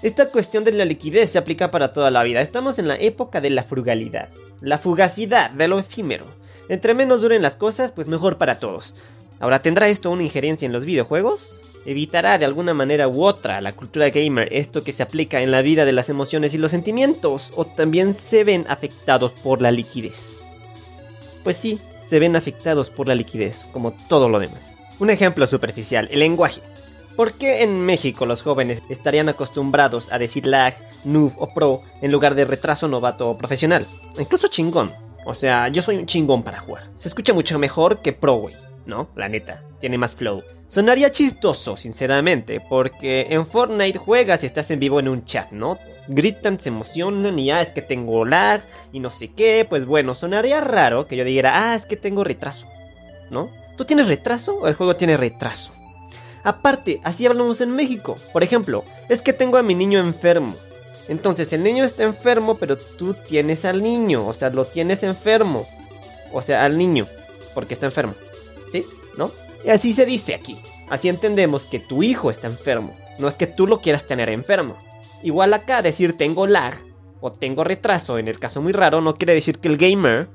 Esta 0.03 0.27
cuestión 0.27 0.65
de 0.65 0.73
la 0.73 0.83
liquidez 0.83 1.29
se 1.29 1.37
aplica 1.37 1.71
para 1.71 1.93
toda 1.93 2.11
la 2.11 2.23
vida. 2.23 2.41
Estamos 2.41 2.77
en 2.77 2.89
la 2.89 2.97
época 2.97 3.39
de 3.39 3.49
la 3.49 3.63
frugalidad, 3.63 4.27
la 4.59 4.77
fugacidad 4.77 5.49
de 5.51 5.69
lo 5.69 5.79
efímero. 5.79 6.25
Entre 6.67 6.93
menos 6.93 7.21
duren 7.21 7.41
las 7.41 7.55
cosas, 7.55 7.93
pues 7.93 8.09
mejor 8.09 8.37
para 8.37 8.59
todos. 8.59 8.95
Ahora, 9.39 9.61
¿tendrá 9.61 9.87
esto 9.87 10.11
una 10.11 10.23
injerencia 10.23 10.65
en 10.65 10.73
los 10.73 10.83
videojuegos? 10.83 11.61
¿Evitará 11.85 12.37
de 12.37 12.43
alguna 12.43 12.73
manera 12.73 13.07
u 13.07 13.23
otra 13.23 13.61
la 13.61 13.77
cultura 13.77 14.09
gamer 14.09 14.49
esto 14.51 14.83
que 14.83 14.91
se 14.91 15.03
aplica 15.03 15.41
en 15.41 15.51
la 15.51 15.61
vida 15.61 15.85
de 15.85 15.93
las 15.93 16.09
emociones 16.09 16.53
y 16.53 16.57
los 16.57 16.71
sentimientos? 16.71 17.53
¿O 17.55 17.63
también 17.63 18.13
se 18.13 18.43
ven 18.43 18.65
afectados 18.67 19.31
por 19.31 19.61
la 19.61 19.71
liquidez? 19.71 20.43
Pues 21.45 21.55
sí, 21.55 21.79
se 21.97 22.19
ven 22.19 22.35
afectados 22.35 22.89
por 22.89 23.07
la 23.07 23.15
liquidez, 23.15 23.65
como 23.71 23.93
todo 24.09 24.27
lo 24.27 24.39
demás. 24.39 24.77
Un 24.99 25.09
ejemplo 25.09 25.47
superficial, 25.47 26.09
el 26.11 26.19
lenguaje. 26.19 26.61
¿Por 27.15 27.33
qué 27.33 27.63
en 27.63 27.81
México 27.81 28.25
los 28.25 28.41
jóvenes 28.41 28.81
estarían 28.89 29.29
acostumbrados 29.29 30.11
a 30.11 30.17
decir 30.17 30.47
lag, 30.47 30.73
noob 31.03 31.33
o 31.37 31.53
pro 31.53 31.81
en 32.01 32.11
lugar 32.11 32.35
de 32.35 32.45
retraso 32.45 32.87
novato 32.87 33.29
o 33.29 33.37
profesional? 33.37 33.85
Incluso 34.17 34.47
chingón. 34.47 34.91
O 35.25 35.33
sea, 35.33 35.67
yo 35.69 35.81
soy 35.81 35.97
un 35.97 36.05
chingón 36.05 36.43
para 36.43 36.59
jugar. 36.59 36.89
Se 36.95 37.07
escucha 37.07 37.33
mucho 37.33 37.59
mejor 37.59 37.99
que 37.99 38.13
pro, 38.13 38.35
güey. 38.35 38.55
¿no? 38.85 39.09
La 39.15 39.29
neta, 39.29 39.63
tiene 39.79 39.97
más 39.97 40.15
flow. 40.15 40.43
Sonaría 40.67 41.11
chistoso, 41.11 41.77
sinceramente, 41.77 42.61
porque 42.67 43.27
en 43.29 43.45
Fortnite 43.45 43.99
juegas 43.99 44.43
y 44.43 44.45
estás 44.45 44.71
en 44.71 44.79
vivo 44.79 44.99
en 44.99 45.07
un 45.07 45.25
chat, 45.25 45.51
¿no? 45.51 45.77
Gritan, 46.07 46.59
se 46.59 46.69
emocionan 46.69 47.37
y 47.39 47.51
ah, 47.51 47.61
es 47.61 47.71
que 47.71 47.81
tengo 47.81 48.25
lag 48.25 48.61
y 48.91 48.99
no 48.99 49.09
sé 49.09 49.31
qué. 49.31 49.65
Pues 49.69 49.85
bueno, 49.85 50.15
sonaría 50.15 50.61
raro 50.61 51.07
que 51.07 51.15
yo 51.15 51.23
dijera, 51.23 51.71
ah, 51.71 51.75
es 51.75 51.85
que 51.85 51.95
tengo 51.95 52.23
retraso, 52.23 52.67
¿no? 53.29 53.49
¿Tú 53.77 53.85
tienes 53.85 54.07
retraso 54.07 54.57
o 54.57 54.67
el 54.67 54.75
juego 54.75 54.95
tiene 54.95 55.17
retraso? 55.17 55.71
Aparte, 56.43 56.99
así 57.03 57.25
hablamos 57.25 57.61
en 57.61 57.71
México. 57.71 58.17
Por 58.31 58.43
ejemplo, 58.43 58.83
es 59.09 59.21
que 59.21 59.33
tengo 59.33 59.57
a 59.57 59.63
mi 59.63 59.75
niño 59.75 59.99
enfermo. 59.99 60.55
Entonces 61.07 61.51
el 61.53 61.63
niño 61.63 61.83
está 61.83 62.03
enfermo, 62.03 62.55
pero 62.55 62.77
tú 62.77 63.13
tienes 63.13 63.65
al 63.65 63.83
niño, 63.83 64.25
o 64.27 64.33
sea, 64.33 64.49
lo 64.49 64.65
tienes 64.65 65.03
enfermo. 65.03 65.67
O 66.31 66.41
sea, 66.41 66.65
al 66.65 66.77
niño, 66.77 67.07
porque 67.53 67.73
está 67.73 67.85
enfermo. 67.85 68.13
¿Sí? 68.71 68.85
¿No? 69.17 69.31
Y 69.65 69.69
así 69.69 69.93
se 69.93 70.05
dice 70.05 70.33
aquí. 70.33 70.57
Así 70.89 71.09
entendemos 71.09 71.65
que 71.65 71.79
tu 71.79 72.03
hijo 72.03 72.29
está 72.29 72.47
enfermo. 72.47 72.95
No 73.19 73.27
es 73.27 73.37
que 73.37 73.47
tú 73.47 73.67
lo 73.67 73.81
quieras 73.81 74.05
tener 74.05 74.29
enfermo. 74.29 74.77
Igual 75.21 75.53
acá 75.53 75.81
decir 75.81 76.17
tengo 76.17 76.47
lag 76.47 76.75
o 77.21 77.31
tengo 77.31 77.63
retraso, 77.63 78.17
en 78.17 78.27
el 78.27 78.39
caso 78.39 78.61
muy 78.61 78.73
raro, 78.73 78.99
no 78.99 79.15
quiere 79.15 79.33
decir 79.33 79.59
que 79.59 79.69
el 79.69 79.77
gamer 79.77 80.27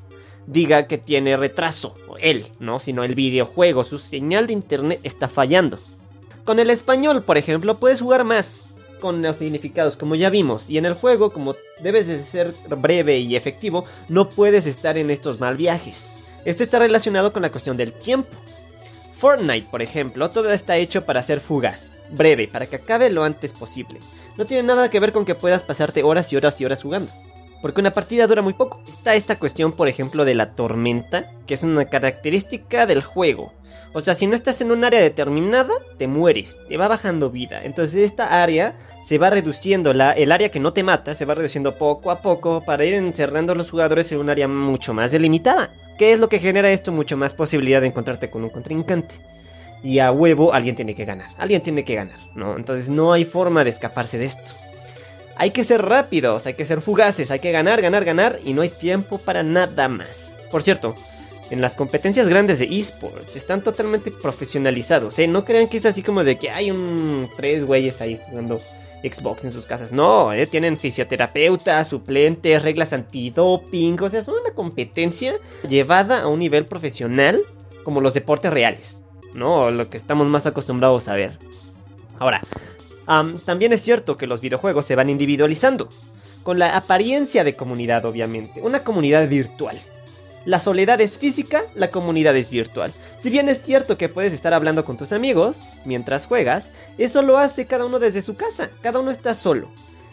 diga 0.46 0.86
que 0.86 0.96
tiene 0.96 1.36
retraso. 1.36 1.94
O 2.08 2.16
él, 2.16 2.46
¿no? 2.58 2.80
Sino 2.80 3.04
el 3.04 3.14
videojuego, 3.14 3.84
su 3.84 3.98
señal 3.98 4.46
de 4.46 4.54
internet 4.54 5.00
está 5.02 5.28
fallando. 5.28 5.78
Con 6.48 6.60
el 6.60 6.70
español, 6.70 7.24
por 7.24 7.36
ejemplo, 7.36 7.78
puedes 7.78 8.00
jugar 8.00 8.24
más 8.24 8.64
con 9.02 9.20
los 9.20 9.36
significados, 9.36 9.98
como 9.98 10.14
ya 10.14 10.30
vimos. 10.30 10.70
Y 10.70 10.78
en 10.78 10.86
el 10.86 10.94
juego, 10.94 11.30
como 11.30 11.54
debes 11.80 12.06
de 12.06 12.22
ser 12.22 12.54
breve 12.70 13.18
y 13.18 13.36
efectivo, 13.36 13.84
no 14.08 14.30
puedes 14.30 14.64
estar 14.66 14.96
en 14.96 15.10
estos 15.10 15.40
mal 15.40 15.58
viajes. 15.58 16.18
Esto 16.46 16.62
está 16.62 16.78
relacionado 16.78 17.34
con 17.34 17.42
la 17.42 17.50
cuestión 17.50 17.76
del 17.76 17.92
tiempo. 17.92 18.30
Fortnite, 19.18 19.68
por 19.70 19.82
ejemplo, 19.82 20.30
todo 20.30 20.50
está 20.50 20.78
hecho 20.78 21.04
para 21.04 21.22
ser 21.22 21.42
fugaz, 21.42 21.90
breve, 22.12 22.48
para 22.48 22.64
que 22.64 22.76
acabe 22.76 23.10
lo 23.10 23.24
antes 23.24 23.52
posible. 23.52 24.00
No 24.38 24.46
tiene 24.46 24.62
nada 24.62 24.88
que 24.88 25.00
ver 25.00 25.12
con 25.12 25.26
que 25.26 25.34
puedas 25.34 25.64
pasarte 25.64 26.02
horas 26.02 26.32
y 26.32 26.36
horas 26.36 26.58
y 26.62 26.64
horas 26.64 26.82
jugando. 26.82 27.12
Porque 27.60 27.80
una 27.80 27.92
partida 27.92 28.26
dura 28.26 28.42
muy 28.42 28.52
poco. 28.52 28.80
Está 28.88 29.14
esta 29.14 29.38
cuestión, 29.38 29.72
por 29.72 29.88
ejemplo, 29.88 30.24
de 30.24 30.34
la 30.34 30.52
tormenta, 30.52 31.30
que 31.46 31.54
es 31.54 31.62
una 31.62 31.86
característica 31.86 32.86
del 32.86 33.02
juego. 33.02 33.52
O 33.94 34.02
sea, 34.02 34.14
si 34.14 34.26
no 34.26 34.36
estás 34.36 34.60
en 34.60 34.70
un 34.70 34.84
área 34.84 35.00
determinada, 35.00 35.72
te 35.96 36.06
mueres, 36.06 36.60
te 36.68 36.76
va 36.76 36.88
bajando 36.88 37.30
vida. 37.30 37.64
Entonces 37.64 38.02
esta 38.02 38.42
área 38.42 38.76
se 39.02 39.18
va 39.18 39.30
reduciendo, 39.30 39.90
el 39.90 40.32
área 40.32 40.50
que 40.50 40.60
no 40.60 40.72
te 40.74 40.82
mata 40.82 41.14
se 41.14 41.24
va 41.24 41.34
reduciendo 41.34 41.74
poco 41.76 42.10
a 42.10 42.20
poco 42.20 42.62
para 42.64 42.84
ir 42.84 42.94
encerrando 42.94 43.54
a 43.54 43.56
los 43.56 43.70
jugadores 43.70 44.12
en 44.12 44.18
un 44.18 44.28
área 44.28 44.46
mucho 44.46 44.92
más 44.92 45.10
delimitada. 45.10 45.70
¿Qué 45.96 46.12
es 46.12 46.20
lo 46.20 46.28
que 46.28 46.38
genera 46.38 46.70
esto? 46.70 46.92
Mucho 46.92 47.16
más 47.16 47.32
posibilidad 47.32 47.80
de 47.80 47.88
encontrarte 47.88 48.30
con 48.30 48.44
un 48.44 48.50
contrincante. 48.50 49.14
Y 49.82 50.00
a 50.00 50.12
huevo 50.12 50.52
alguien 50.52 50.76
tiene 50.76 50.94
que 50.94 51.04
ganar, 51.04 51.30
alguien 51.38 51.62
tiene 51.62 51.84
que 51.84 51.94
ganar, 51.94 52.18
¿no? 52.34 52.56
Entonces 52.56 52.90
no 52.90 53.12
hay 53.12 53.24
forma 53.24 53.64
de 53.64 53.70
escaparse 53.70 54.18
de 54.18 54.26
esto. 54.26 54.52
Hay 55.38 55.52
que 55.52 55.64
ser 55.64 55.82
rápidos, 55.82 56.46
hay 56.46 56.54
que 56.54 56.64
ser 56.64 56.80
fugaces, 56.80 57.30
hay 57.30 57.38
que 57.38 57.52
ganar, 57.52 57.80
ganar, 57.80 58.04
ganar 58.04 58.38
y 58.44 58.52
no 58.52 58.62
hay 58.62 58.70
tiempo 58.70 59.18
para 59.18 59.42
nada 59.42 59.88
más. 59.88 60.36
Por 60.50 60.62
cierto, 60.62 60.96
en 61.50 61.60
las 61.60 61.76
competencias 61.76 62.28
grandes 62.28 62.58
de 62.58 62.66
esports 62.66 63.36
están 63.36 63.62
totalmente 63.62 64.10
profesionalizados, 64.10 65.18
¿eh? 65.18 65.28
No 65.28 65.44
crean 65.44 65.68
que 65.68 65.76
es 65.76 65.86
así 65.86 66.02
como 66.02 66.24
de 66.24 66.36
que 66.36 66.50
hay 66.50 66.70
un 66.70 67.30
tres 67.36 67.64
güeyes 67.64 68.00
ahí 68.00 68.20
jugando 68.28 68.60
Xbox 69.02 69.44
en 69.44 69.52
sus 69.52 69.66
casas. 69.66 69.92
No, 69.92 70.32
¿eh? 70.32 70.46
tienen 70.46 70.78
fisioterapeuta, 70.78 71.84
suplentes, 71.84 72.62
reglas 72.62 72.92
antidoping. 72.92 74.00
O 74.00 74.10
sea, 74.10 74.22
son 74.22 74.34
una 74.40 74.54
competencia 74.54 75.34
llevada 75.68 76.22
a 76.22 76.28
un 76.28 76.40
nivel 76.40 76.66
profesional 76.66 77.40
como 77.84 78.00
los 78.00 78.14
deportes 78.14 78.52
reales, 78.52 79.04
¿no? 79.34 79.70
Lo 79.70 79.88
que 79.88 79.96
estamos 79.96 80.26
más 80.26 80.46
acostumbrados 80.46 81.08
a 81.08 81.14
ver. 81.14 81.38
Ahora, 82.18 82.40
también 83.44 83.72
es 83.72 83.80
cierto 83.80 84.18
que 84.18 84.26
los 84.26 84.40
videojuegos 84.40 84.84
se 84.84 84.94
van 84.94 85.08
individualizando, 85.08 85.88
con 86.42 86.58
la 86.58 86.76
apariencia 86.76 87.42
de 87.42 87.56
comunidad 87.56 88.04
obviamente, 88.04 88.60
una 88.60 88.84
comunidad 88.84 89.26
virtual. 89.28 89.80
La 90.44 90.58
soledad 90.58 91.00
es 91.00 91.18
física, 91.18 91.64
la 91.74 91.90
comunidad 91.90 92.36
es 92.36 92.48
virtual. 92.48 92.92
Si 93.18 93.28
bien 93.30 93.48
es 93.48 93.62
cierto 93.62 93.98
que 93.98 94.08
puedes 94.08 94.32
estar 94.32 94.54
hablando 94.54 94.84
con 94.84 94.96
tus 94.96 95.12
amigos 95.12 95.60
mientras 95.84 96.26
juegas, 96.26 96.70
eso 96.96 97.22
lo 97.22 97.38
hace 97.38 97.66
cada 97.66 97.86
uno 97.86 97.98
desde 97.98 98.22
su 98.22 98.34
casa, 98.36 98.70
cada 98.82 99.00
uno 99.00 99.10
está 99.10 99.34
solo. 99.34 99.68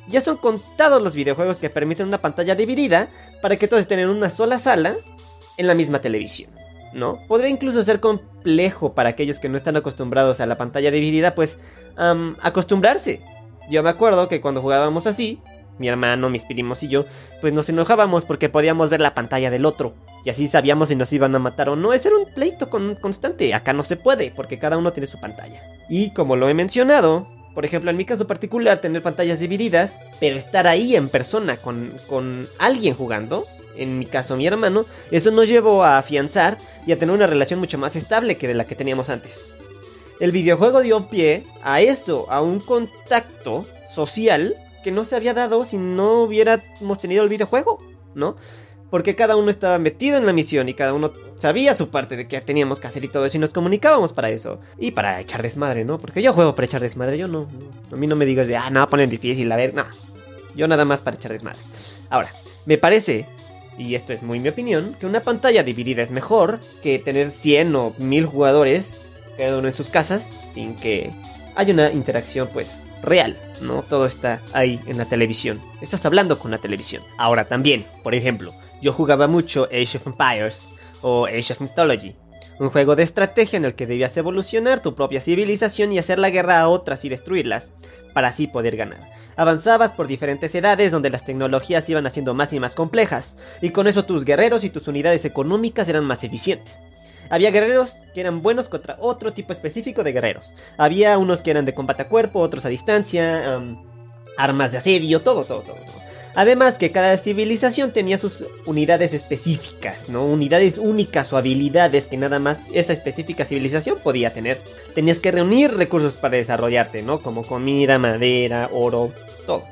Ya 0.08 0.22
son 0.22 0.38
contados 0.38 1.02
los 1.02 1.16
videojuegos 1.16 1.60
que 1.60 1.70
permiten 1.70 2.08
una 2.08 2.22
pantalla 2.22 2.56
dividida 2.56 3.08
para 3.42 3.58
que 3.58 3.68
todos 3.68 3.82
estén 3.82 4.00
en 4.00 4.10
una 4.10 4.30
sola 4.30 4.60
sala 4.60 4.96
en 5.58 5.68
la 5.68 5.76
misma 5.76 6.00
televisión. 6.00 6.50
¿No? 6.96 7.20
Podría 7.28 7.50
incluso 7.50 7.84
ser 7.84 8.00
complejo 8.00 8.96
para 8.96 9.10
aquellos 9.10 9.40
que 9.40 9.50
no 9.50 9.58
están 9.58 9.76
acostumbrados 9.76 10.40
a 10.40 10.46
la 10.46 10.58
pantalla 10.58 10.90
dividida, 10.90 11.36
pues 11.36 11.60
acostumbrarse. 12.42 13.22
Yo 13.70 13.84
me 13.84 13.90
acuerdo 13.90 14.28
que 14.28 14.42
cuando 14.42 14.62
jugábamos 14.62 15.06
así, 15.06 15.42
mi 15.78 15.90
hermano, 15.90 16.30
mis 16.30 16.46
primos 16.46 16.84
y 16.84 16.88
yo, 16.88 17.06
pues 17.42 17.52
nos 17.52 17.68
enojábamos 17.68 18.24
porque 18.24 18.48
podíamos 18.48 18.90
ver 18.90 19.02
la 19.02 19.14
pantalla 19.14 19.52
del 19.52 19.66
otro. 19.66 19.94
Y 20.24 20.30
así 20.30 20.48
sabíamos 20.48 20.88
si 20.88 20.96
nos 20.96 21.12
iban 21.12 21.36
a 21.36 21.40
matar 21.40 21.70
o 21.70 21.76
no. 21.76 21.94
Ese 21.94 22.08
era 22.08 22.18
un 22.18 22.26
pleito 22.26 22.70
constante. 22.70 23.54
Acá 23.54 23.74
no 23.74 23.84
se 23.84 23.98
puede, 23.98 24.32
porque 24.36 24.58
cada 24.58 24.78
uno 24.78 24.94
tiene 24.94 25.08
su 25.08 25.20
pantalla. 25.20 25.62
Y 25.90 26.12
como 26.12 26.36
lo 26.36 26.48
he 26.48 26.54
mencionado, 26.54 27.28
por 27.54 27.66
ejemplo, 27.66 27.92
en 27.92 27.98
mi 27.98 28.06
caso 28.06 28.26
particular, 28.26 28.80
tener 28.80 29.04
pantallas 29.04 29.40
divididas, 29.40 29.98
pero 30.20 30.38
estar 30.38 30.66
ahí 30.66 30.96
en 30.96 31.10
persona 31.10 31.58
con, 31.58 31.92
con 32.08 32.48
alguien 32.58 32.96
jugando, 32.96 33.46
en 33.78 34.00
mi 34.00 34.06
caso 34.06 34.38
mi 34.38 34.48
hermano, 34.48 34.86
eso 35.12 35.32
nos 35.32 35.48
llevó 35.48 35.84
a 35.84 35.98
afianzar 35.98 36.58
y 36.86 36.92
a 36.92 37.00
tener 37.00 37.16
una 37.16 37.28
relación 37.28 37.60
mucho 37.60 37.78
más 37.78 37.96
estable 37.96 38.38
que 38.38 38.48
de 38.48 38.54
la 38.54 38.66
que 38.66 38.76
teníamos 38.76 39.10
antes. 39.10 39.50
El 40.20 40.32
videojuego 40.32 40.82
dio 40.82 41.10
pie 41.10 41.44
a 41.62 41.82
eso, 41.82 42.26
a 42.30 42.42
un 42.42 42.60
contacto 42.60 43.66
social 43.90 44.56
que 44.84 44.92
no 44.92 45.04
se 45.04 45.16
había 45.16 45.34
dado 45.34 45.66
si 45.66 45.78
no 45.78 46.22
hubiéramos 46.22 47.00
tenido 47.00 47.24
el 47.24 47.30
videojuego, 47.30 47.82
¿no? 48.14 48.36
Porque 48.90 49.16
cada 49.16 49.36
uno 49.36 49.50
estaba 49.50 49.80
metido 49.80 50.18
en 50.18 50.26
la 50.26 50.32
misión 50.32 50.70
y 50.70 50.74
cada 50.74 50.94
uno 50.94 51.12
sabía 51.38 51.74
su 51.74 51.90
parte 51.90 52.16
de 52.16 52.28
que 52.28 52.40
teníamos 52.40 52.80
que 52.80 52.88
hacer 52.88 53.04
y 53.04 53.08
todo 53.08 53.26
eso 53.26 53.36
y 53.36 53.40
nos 53.40 53.50
comunicábamos 53.50 54.14
para 54.14 54.30
eso. 54.30 54.60
Y 54.78 54.92
para 54.92 55.20
echar 55.20 55.42
desmadre, 55.42 55.84
¿no? 55.84 56.00
Porque 56.00 56.22
yo 56.22 56.34
juego 56.34 56.56
para 56.56 56.68
echar 56.68 56.82
desmadre, 56.82 57.18
yo 57.18 57.28
no. 57.28 57.48
A 57.92 57.96
mí 57.96 58.08
no 58.08 58.16
me 58.16 58.26
digas 58.26 58.48
de, 58.48 58.56
ah, 58.56 58.70
no, 58.70 58.88
ponen 58.88 59.10
difícil, 59.10 59.52
a 59.52 59.56
ver, 59.56 59.74
no. 59.74 59.86
Yo 60.56 60.68
nada 60.68 60.86
más 60.86 61.02
para 61.02 61.18
echar 61.18 61.32
desmadre. 61.32 61.60
Ahora, 62.10 62.32
me 62.66 62.78
parece 62.78 63.26
y 63.78 63.96
esto 63.96 64.14
es 64.14 64.24
muy 64.24 64.40
mi 64.40 64.50
opinión, 64.50 64.96
que 65.00 65.06
una 65.06 65.22
pantalla 65.22 65.64
dividida 65.64 66.02
es 66.02 66.12
mejor 66.12 66.60
que 66.82 67.00
tener 67.00 67.32
100 67.32 67.76
o 67.76 67.94
1000 67.98 68.26
jugadores 68.26 69.02
cada 69.38 69.58
uno 69.58 69.68
en 69.68 69.74
sus 69.74 69.90
casas 69.90 70.34
sin 70.46 70.76
que 70.76 71.12
haya 71.56 71.74
una 71.74 71.92
interacción 71.92 72.50
pues 72.52 72.78
real, 73.02 73.38
¿no? 73.62 73.84
Todo 73.84 74.06
está 74.06 74.42
ahí 74.54 74.80
en 74.88 74.98
la 74.98 75.06
televisión. 75.06 75.62
Estás 75.82 76.06
hablando 76.06 76.40
con 76.40 76.52
la 76.52 76.58
televisión. 76.58 77.04
Ahora 77.18 77.46
también, 77.46 77.86
por 78.04 78.16
ejemplo, 78.16 78.54
yo 78.82 78.94
jugaba 78.94 79.28
mucho 79.28 79.66
Age 79.66 79.98
of 79.98 80.08
Empires 80.08 80.70
o 81.02 81.26
Age 81.26 81.54
of 81.54 81.62
Mythology, 81.62 82.16
un 82.60 82.70
juego 82.70 82.96
de 82.96 83.04
estrategia 83.04 83.58
en 83.58 83.66
el 83.66 83.76
que 83.76 83.86
debías 83.86 84.16
evolucionar 84.18 84.82
tu 84.82 84.96
propia 84.96 85.22
civilización 85.22 85.92
y 85.92 86.00
hacer 86.00 86.20
la 86.20 86.30
guerra 86.30 86.62
a 86.62 86.70
otras 86.70 87.06
y 87.06 87.10
destruirlas, 87.10 87.72
para 88.14 88.30
así 88.30 88.48
poder 88.48 88.78
ganar. 88.78 89.00
Avanzabas 89.38 89.92
por 89.92 90.08
diferentes 90.08 90.56
edades 90.56 90.92
donde 90.92 91.10
las 91.10 91.26
tecnologías 91.26 91.90
iban 91.90 92.08
haciendo 92.08 92.34
más 92.34 92.54
y 92.54 92.60
más 92.60 92.76
complejas, 92.76 93.38
y 93.62 93.72
con 93.72 93.88
eso 93.88 94.06
tus 94.06 94.24
guerreros 94.24 94.64
y 94.64 94.70
tus 94.70 94.88
unidades 94.88 95.26
económicas 95.26 95.90
eran 95.90 96.06
más 96.06 96.24
eficientes. 96.24 96.80
Había 97.30 97.52
guerreros 97.52 98.00
que 98.14 98.22
eran 98.22 98.42
buenos 98.42 98.70
contra 98.70 98.98
otro 99.00 99.34
tipo 99.34 99.52
específico 99.52 100.04
de 100.04 100.14
guerreros. 100.14 100.52
Había 100.78 101.18
unos 101.18 101.42
que 101.42 101.52
eran 101.52 101.66
de 101.66 101.74
combate 101.74 102.04
a 102.04 102.08
cuerpo, 102.08 102.40
otros 102.40 102.66
a 102.66 102.70
distancia, 102.70 103.62
armas 104.38 104.72
de 104.72 104.78
asedio, 104.78 105.22
todo, 105.22 105.44
todo, 105.44 105.62
todo, 105.62 105.76
todo. 105.76 106.06
Además 106.38 106.78
que 106.78 106.92
cada 106.92 107.18
civilización 107.18 107.92
tenía 107.92 108.18
sus 108.18 108.46
unidades 108.66 109.14
específicas, 109.14 110.10
¿no? 110.10 110.26
Unidades 110.26 110.78
únicas 110.78 111.32
o 111.32 111.38
habilidades 111.38 112.08
que 112.08 112.18
nada 112.18 112.40
más 112.40 112.60
esa 112.74 112.92
específica 112.92 113.46
civilización 113.46 114.00
podía 114.04 114.34
tener. 114.34 114.62
Tenías 114.94 115.20
que 115.20 115.32
reunir 115.32 115.74
recursos 115.74 116.18
para 116.18 116.36
desarrollarte, 116.36 117.04
¿no? 117.04 117.22
Como 117.22 117.44
comida, 117.44 118.00
madera, 118.00 118.70
oro, 118.74 119.14
todo. 119.46 119.64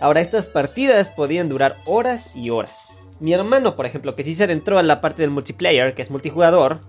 Ahora 0.00 0.20
estas 0.20 0.46
partidas 0.46 1.08
podían 1.08 1.48
durar 1.48 1.76
horas 1.86 2.26
y 2.34 2.50
horas. 2.50 2.80
Mi 3.20 3.32
hermano, 3.32 3.76
por 3.76 3.86
ejemplo, 3.86 4.14
que 4.14 4.22
sí 4.22 4.34
se 4.34 4.44
adentró 4.44 4.78
a 4.78 4.82
la 4.82 5.00
parte 5.00 5.22
del 5.22 5.30
multiplayer, 5.30 5.94
que 5.94 6.02
es 6.02 6.10
multijugador, 6.10 6.80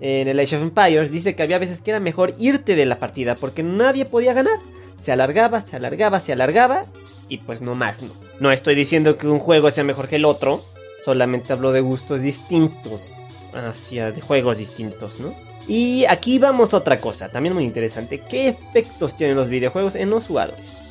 en 0.00 0.28
el 0.28 0.40
Age 0.40 0.56
of 0.56 0.62
Empires, 0.62 1.10
dice 1.10 1.34
que 1.34 1.42
había 1.42 1.58
veces 1.58 1.80
que 1.80 1.90
era 1.90 2.00
mejor 2.00 2.34
irte 2.38 2.76
de 2.76 2.86
la 2.86 2.98
partida 2.98 3.34
porque 3.34 3.62
nadie 3.62 4.04
podía 4.04 4.34
ganar. 4.34 4.58
Se 4.98 5.12
alargaba, 5.12 5.60
se 5.60 5.76
alargaba, 5.76 6.20
se 6.20 6.32
alargaba 6.32 6.86
y 7.28 7.38
pues 7.38 7.60
no 7.60 7.74
más, 7.74 8.02
no. 8.02 8.12
No 8.40 8.52
estoy 8.52 8.74
diciendo 8.74 9.16
que 9.16 9.26
un 9.26 9.38
juego 9.38 9.70
sea 9.70 9.84
mejor 9.84 10.08
que 10.08 10.16
el 10.16 10.24
otro, 10.24 10.64
solamente 11.04 11.52
hablo 11.52 11.72
de 11.72 11.80
gustos 11.80 12.20
distintos, 12.22 13.14
hacia 13.52 14.12
de 14.12 14.20
juegos 14.20 14.58
distintos, 14.58 15.18
¿no? 15.20 15.34
Y 15.68 16.04
aquí 16.06 16.38
vamos 16.38 16.74
a 16.74 16.78
otra 16.78 17.00
cosa, 17.00 17.28
también 17.28 17.54
muy 17.54 17.64
interesante, 17.64 18.20
¿qué 18.20 18.48
efectos 18.48 19.16
tienen 19.16 19.36
los 19.36 19.48
videojuegos 19.48 19.96
en 19.96 20.10
los 20.10 20.26
jugadores? 20.26 20.85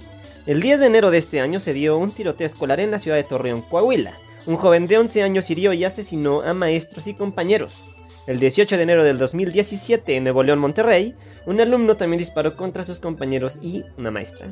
El 0.47 0.61
10 0.61 0.79
de 0.79 0.85
enero 0.85 1.09
de 1.09 1.17
este 1.17 1.41
año 1.41 1.59
se 1.59 1.73
dio 1.73 1.97
un 1.97 2.11
tiroteo 2.11 2.45
escolar 2.45 2.79
en 2.79 2.91
la 2.91 2.99
ciudad 2.99 3.17
de 3.17 3.23
Torreón, 3.23 3.63
Coahuila. 3.63 4.13
Un 4.45 4.57
joven 4.57 4.85
de 4.85 4.99
11 4.99 5.23
años 5.23 5.49
hirió 5.49 5.73
y 5.73 5.83
asesinó 5.83 6.41
a 6.41 6.53
maestros 6.53 7.07
y 7.07 7.15
compañeros. 7.15 7.73
El 8.27 8.39
18 8.39 8.77
de 8.77 8.83
enero 8.83 9.03
del 9.03 9.17
2017 9.17 10.15
en 10.15 10.23
Nuevo 10.23 10.43
León, 10.43 10.59
Monterrey, 10.59 11.15
un 11.47 11.59
alumno 11.59 11.97
también 11.97 12.19
disparó 12.19 12.55
contra 12.55 12.83
sus 12.83 12.99
compañeros 12.99 13.57
y 13.63 13.85
una 13.97 14.11
maestra. 14.11 14.49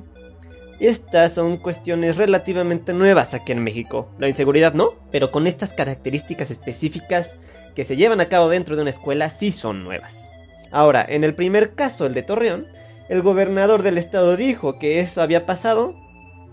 Estas 0.80 1.34
son 1.34 1.58
cuestiones 1.58 2.18
relativamente 2.18 2.92
nuevas 2.92 3.36
aquí 3.36 3.52
en 3.52 3.64
México. 3.64 4.10
La 4.18 4.28
inseguridad 4.28 4.74
no, 4.74 4.96
pero 5.12 5.30
con 5.30 5.46
estas 5.46 5.74
características 5.74 6.50
específicas 6.50 7.36
que 7.76 7.84
se 7.84 7.98
llevan 7.98 8.20
a 8.20 8.30
cabo 8.30 8.50
dentro 8.50 8.76
de 8.76 8.82
una 8.82 8.90
escuela 8.90 9.30
sí 9.30 9.52
son 9.52 9.84
nuevas. 9.84 10.32
Ahora, 10.72 11.06
en 11.08 11.24
el 11.24 11.36
primer 11.36 11.76
caso, 11.76 12.08
el 12.08 12.16
de 12.16 12.24
Torreón, 12.24 12.66
el 13.10 13.22
gobernador 13.22 13.84
del 13.84 13.98
estado 13.98 14.38
dijo 14.38 14.80
que 14.80 15.00
eso 15.00 15.22
había 15.22 15.46
pasado 15.46 15.96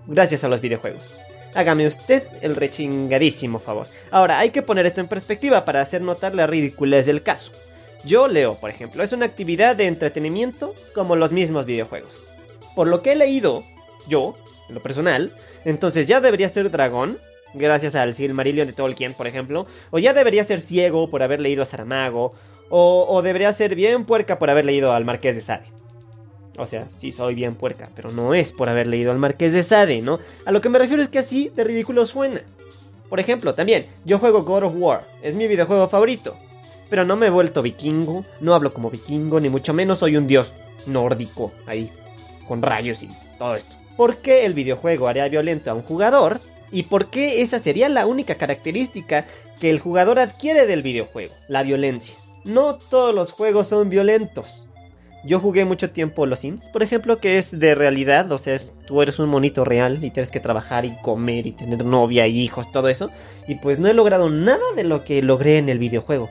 gracias 0.07 0.45
a 0.45 0.49
los 0.49 0.61
videojuegos. 0.61 1.11
Hágame 1.55 1.87
usted 1.87 2.23
el 2.43 2.57
rechingadísimo 2.57 3.59
favor. 3.59 3.87
Ahora, 4.11 4.39
hay 4.39 4.51
que 4.51 4.63
poner 4.63 4.87
esto 4.87 5.01
en 5.01 5.09
perspectiva 5.09 5.65
para 5.65 5.83
hacer 5.83 6.01
notar 6.01 6.35
la 6.35 6.47
ridiculez 6.47 7.07
del 7.07 7.23
caso. 7.23 7.51
Yo 8.05 8.29
leo, 8.29 8.55
por 8.55 8.71
ejemplo, 8.71 9.03
es 9.03 9.13
una 9.13 9.27
actividad 9.27 9.77
de 9.77 9.87
entretenimiento 9.87 10.75
como 10.95 11.17
los 11.17 11.33
mismos 11.33 11.67
videojuegos. 11.67 12.13
Por 12.75 12.87
lo 12.89 13.03
que 13.03 13.13
he 13.13 13.17
leído, 13.17 13.65
yo, 14.09 14.37
en 14.69 14.75
lo 14.75 14.83
personal, 14.83 15.33
entonces 15.65 16.07
ya 16.09 16.21
debería 16.21 16.49
ser 16.49 16.71
dragón, 16.71 17.19
gracias 17.53 17.95
al 17.95 18.15
Silmarillion 18.15 18.67
de 18.67 18.73
Tolkien, 18.73 19.15
por 19.15 19.27
ejemplo, 19.27 19.67
o 19.91 19.99
ya 19.99 20.15
debería 20.15 20.45
ser 20.45 20.61
ciego 20.61 21.11
por 21.11 21.23
haber 21.23 21.41
leído 21.41 21.63
a 21.63 21.67
Saramago, 21.67 22.33
o, 22.73 23.21
debería 23.23 23.53
ser 23.53 23.75
bien 23.75 24.05
puerca 24.05 24.39
por 24.39 24.49
haber 24.49 24.65
leído 24.65 24.93
al 24.93 25.05
Marqués 25.05 25.35
de 25.35 25.43
Sade. 25.43 25.80
O 26.61 26.67
sea, 26.67 26.87
sí 26.95 27.11
soy 27.11 27.35
bien 27.35 27.55
puerca, 27.55 27.89
pero 27.97 28.13
no 28.13 28.35
es 28.35 28.53
por 28.53 28.69
haber 28.69 28.87
leído 28.87 29.11
al 29.11 29.19
Marqués 29.19 29.55
de 29.55 29.63
Sade, 29.63 30.03
¿no? 30.03 30.21
A 30.45 30.53
lo 30.53 30.61
que 30.61 30.69
me 30.69 30.79
refiero 30.79 31.03
es 31.03 31.09
que 31.09 31.19
así 31.19 31.51
de 31.57 31.65
ridículo 31.65 32.07
suena. 32.07 32.43
Por 33.09 33.19
ejemplo, 33.19 33.55
también, 33.55 33.87
yo 34.05 34.19
juego 34.19 34.45
God 34.45 34.65
of 34.65 34.75
War, 34.77 35.07
es 35.23 35.35
mi 35.35 35.49
videojuego 35.49 35.89
favorito. 35.89 36.37
Pero 36.91 37.07
no 37.07 37.17
me 37.17 37.29
he 37.29 37.31
vuelto 37.31 37.63
vikingo, 37.63 38.27
no 38.43 38.55
hablo 38.55 38.75
como 38.75 38.91
vikingo, 38.91 39.41
ni 39.41 39.49
mucho 39.49 39.73
menos 39.73 40.01
soy 40.01 40.19
un 40.19 40.27
dios 40.27 40.53
nórdico 40.85 41.51
ahí, 41.67 41.91
con 42.47 42.61
rayos 42.61 43.03
y 43.03 43.09
todo 43.39 43.55
esto. 43.55 43.75
¿Por 43.97 44.19
qué 44.19 44.45
el 44.45 44.53
videojuego 44.53 45.09
haría 45.09 45.29
violento 45.29 45.71
a 45.71 45.75
un 45.75 45.83
jugador? 45.83 46.43
¿Y 46.71 46.83
por 46.85 47.07
qué 47.07 47.41
esa 47.41 47.59
sería 47.59 47.89
la 47.89 48.07
única 48.07 48.35
característica 48.35 49.25
que 49.61 49.71
el 49.71 49.81
jugador 49.81 50.19
adquiere 50.19 50.67
del 50.67 50.83
videojuego? 50.83 51.33
La 51.49 51.63
violencia. 51.63 52.17
No 52.45 52.77
todos 52.77 53.15
los 53.15 53.33
juegos 53.33 53.69
son 53.69 53.89
violentos. 53.89 54.67
Yo 55.23 55.39
jugué 55.39 55.67
mucho 55.67 55.91
tiempo 55.91 56.25
Los 56.25 56.41
Sims, 56.41 56.71
por 56.71 56.83
ejemplo, 56.83 57.19
que 57.19 57.37
es 57.37 57.59
de 57.59 57.75
realidad, 57.75 58.33
o 58.33 58.39
sea, 58.39 58.59
tú 58.87 59.03
eres 59.03 59.19
un 59.19 59.29
monito 59.29 59.67
real 59.67 60.03
y 60.03 60.11
tienes 60.11 60.31
que 60.31 60.41
trabajar 60.41 60.87
y 60.87 60.97
comer 61.03 61.47
y 61.47 61.53
tener 61.53 61.85
novia 61.85 62.27
y 62.27 62.41
hijos, 62.41 62.73
todo 62.73 62.89
eso. 62.89 63.11
Y 63.47 63.57
pues 63.57 63.79
no 63.79 63.89
he 63.89 63.95
logrado 63.95 64.31
nada 64.31 64.65
de 64.77 64.85
lo 64.85 65.05
que 65.05 65.21
logré 65.21 65.59
en 65.59 65.69
el 65.69 65.79
videojuego. 65.79 66.31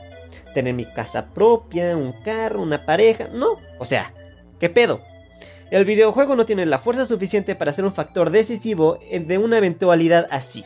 Tener 0.56 0.74
mi 0.74 0.86
casa 0.86 1.28
propia, 1.28 1.96
un 1.96 2.14
carro, 2.24 2.64
una 2.64 2.88
pareja, 2.88 3.28
no. 3.32 3.60
O 3.78 3.86
sea, 3.86 4.12
¿qué 4.60 4.70
pedo? 4.70 5.02
El 5.70 5.86
videojuego 5.86 6.36
no 6.36 6.48
tiene 6.48 6.66
la 6.66 6.80
fuerza 6.80 7.06
suficiente 7.06 7.54
para 7.54 7.74
ser 7.74 7.86
un 7.86 7.94
factor 7.94 8.32
decisivo 8.32 8.98
de 9.12 9.38
una 9.38 9.60
eventualidad 9.60 10.28
así. 10.32 10.66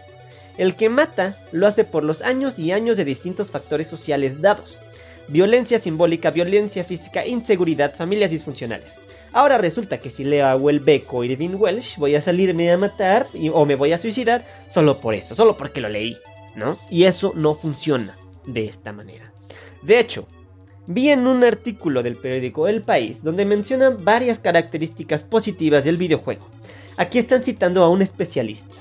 El 0.57 0.75
que 0.75 0.87
mata 0.87 1.35
lo 1.51 1.67
hace 1.67 1.83
por 1.83 2.05
los 2.05 2.21
años 2.21 2.57
y 2.57 2.71
años 2.71 2.95
de 2.95 3.03
distintos 3.03 3.51
factores 3.51 3.87
sociales 3.87 4.39
dados 4.41 4.79
violencia 5.27 5.79
simbólica, 5.79 6.31
violencia 6.31 6.83
física, 6.83 7.25
inseguridad, 7.25 7.95
familias 7.95 8.31
disfuncionales. 8.31 8.99
Ahora 9.31 9.57
resulta 9.57 9.97
que 9.97 10.09
si 10.09 10.23
leo 10.23 10.45
a 10.45 10.55
Welbeck 10.55 11.11
o 11.13 11.23
Irving 11.23 11.55
Welsh, 11.55 11.97
voy 11.97 12.15
a 12.15 12.21
salirme 12.21 12.71
a 12.71 12.77
matar 12.77 13.27
o 13.53 13.65
me 13.65 13.75
voy 13.75 13.91
a 13.91 13.97
suicidar 13.97 14.45
solo 14.69 14.99
por 14.99 15.15
eso, 15.15 15.33
solo 15.33 15.57
porque 15.57 15.81
lo 15.81 15.89
leí, 15.89 16.17
¿no? 16.55 16.77
Y 16.89 17.05
eso 17.05 17.33
no 17.35 17.55
funciona 17.55 18.15
de 18.45 18.65
esta 18.65 18.93
manera. 18.93 19.33
De 19.81 19.99
hecho, 19.99 20.27
vi 20.85 21.09
en 21.09 21.25
un 21.25 21.43
artículo 21.43 22.03
del 22.03 22.15
periódico 22.15 22.67
El 22.67 22.83
País 22.83 23.23
donde 23.23 23.45
menciona 23.45 23.89
varias 23.89 24.37
características 24.37 25.23
positivas 25.23 25.83
del 25.83 25.97
videojuego. 25.97 26.47
Aquí 26.95 27.17
están 27.17 27.43
citando 27.43 27.83
a 27.83 27.89
un 27.89 28.03
especialista. 28.03 28.75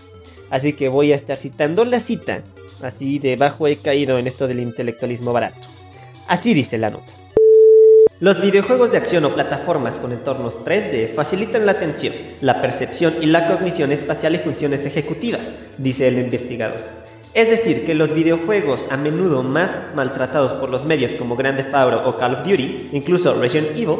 Así 0.51 0.75
que 0.75 0.91
voy 0.91 1.13
a 1.13 1.17
estar 1.17 1.39
citando 1.39 1.87
la 1.87 1.99
cita. 1.99 2.43
Así 2.83 3.19
debajo 3.19 3.67
he 3.69 3.77
caído 3.77 4.19
en 4.19 4.27
esto 4.27 4.47
del 4.49 4.61
intelectualismo 4.61 5.33
barato. 5.33 5.72
Así 6.29 6.55
dice 6.55 6.79
la 6.79 6.91
nota. 6.91 7.13
Los 8.21 8.41
videojuegos 8.41 8.93
de 8.93 8.99
acción 8.99 9.25
o 9.25 9.35
plataformas 9.35 9.99
con 9.99 10.13
entornos 10.13 10.57
3D 10.65 11.13
facilitan 11.13 11.67
la 11.67 11.73
atención, 11.73 12.15
la 12.41 12.61
percepción 12.61 13.15
y 13.21 13.27
la 13.27 13.49
cognición 13.49 13.91
espacial 13.91 14.37
y 14.37 14.39
funciones 14.39 14.85
ejecutivas, 14.87 15.53
dice 15.77 16.07
el 16.07 16.19
investigador. 16.19 16.79
Es 17.35 17.49
decir, 17.49 17.85
que 17.85 17.97
los 17.97 18.15
videojuegos 18.15 18.87
a 18.91 18.97
menudo 18.97 19.43
más 19.43 19.73
maltratados 19.97 20.53
por 20.53 20.69
los 20.69 20.85
medios 20.85 21.13
como 21.15 21.35
Grand 21.35 21.57
Theft 21.57 21.75
Auto 21.75 22.09
o 22.09 22.17
Call 22.17 22.35
of 22.35 22.47
Duty, 22.47 22.91
incluso 22.93 23.35
Resident 23.35 23.77
Evil, 23.77 23.97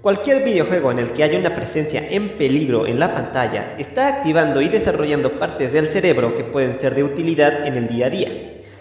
cualquier 0.00 0.42
videojuego 0.42 0.90
en 0.92 1.00
el 1.00 1.10
que 1.10 1.24
haya 1.24 1.38
una 1.38 1.54
presencia 1.54 2.08
en 2.08 2.30
peligro 2.38 2.86
en 2.86 2.98
la 2.98 3.12
pantalla 3.12 3.74
está 3.76 4.08
activando 4.08 4.62
y 4.62 4.70
desarrollando 4.70 5.32
partes 5.32 5.74
del 5.74 5.88
cerebro 5.88 6.34
que 6.34 6.44
pueden 6.44 6.78
ser 6.78 6.94
de 6.94 7.04
utilidad 7.04 7.66
en 7.66 7.74
el 7.74 7.88
día 7.88 8.06
a 8.06 8.10
día. 8.10 8.30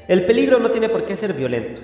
El 0.07 0.25
peligro 0.25 0.59
no 0.59 0.71
tiene 0.71 0.87
por 0.87 1.03
qué 1.03 1.17
ser 1.17 1.33
violento. 1.33 1.81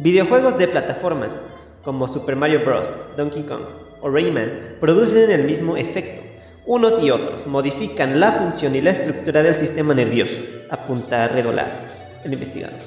Videojuegos 0.00 0.56
de 0.58 0.68
plataformas 0.68 1.40
como 1.82 2.06
Super 2.06 2.36
Mario 2.36 2.60
Bros., 2.64 2.88
Donkey 3.16 3.42
Kong 3.42 3.62
o 4.00 4.08
Rayman 4.08 4.76
producen 4.78 5.28
el 5.28 5.42
mismo 5.42 5.76
efecto. 5.76 6.22
Unos 6.66 7.02
y 7.02 7.10
otros 7.10 7.48
modifican 7.48 8.20
la 8.20 8.30
función 8.30 8.76
y 8.76 8.80
la 8.80 8.90
estructura 8.90 9.42
del 9.42 9.58
sistema 9.58 9.94
nervioso, 9.94 10.38
apunta 10.70 11.26
Redolar, 11.26 11.80
el 12.24 12.32
investigador. 12.32 12.78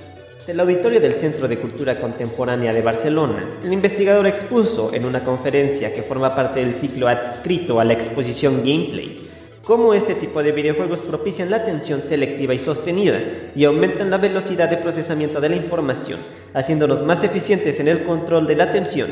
el 0.47 0.59
auditorio 0.61 1.01
del 1.01 1.15
Centro 1.15 1.49
de 1.49 1.57
Cultura 1.57 1.99
Contemporánea 1.99 2.71
de 2.71 2.81
Barcelona, 2.81 3.43
el 3.61 3.73
investigador 3.73 4.25
expuso 4.25 4.93
en 4.93 5.03
una 5.03 5.25
conferencia 5.25 5.93
que 5.93 6.03
forma 6.03 6.33
parte 6.33 6.61
del 6.61 6.75
ciclo 6.75 7.09
adscrito 7.09 7.81
a 7.81 7.83
la 7.83 7.91
exposición 7.91 8.59
Gameplay 8.59 9.30
cómo 9.63 9.93
este 9.93 10.15
tipo 10.15 10.41
de 10.41 10.51
videojuegos 10.51 10.99
propician 10.99 11.49
la 11.51 11.57
atención 11.57 12.01
selectiva 12.01 12.53
y 12.53 12.59
sostenida 12.59 13.19
y 13.55 13.65
aumentan 13.65 14.09
la 14.09 14.17
velocidad 14.17 14.69
de 14.69 14.77
procesamiento 14.77 15.39
de 15.39 15.49
la 15.49 15.55
información, 15.55 16.19
haciéndonos 16.53 17.03
más 17.03 17.23
eficientes 17.23 17.79
en 17.79 17.87
el 17.87 18.03
control 18.03 18.47
de 18.47 18.55
la 18.55 18.65
atención, 18.65 19.09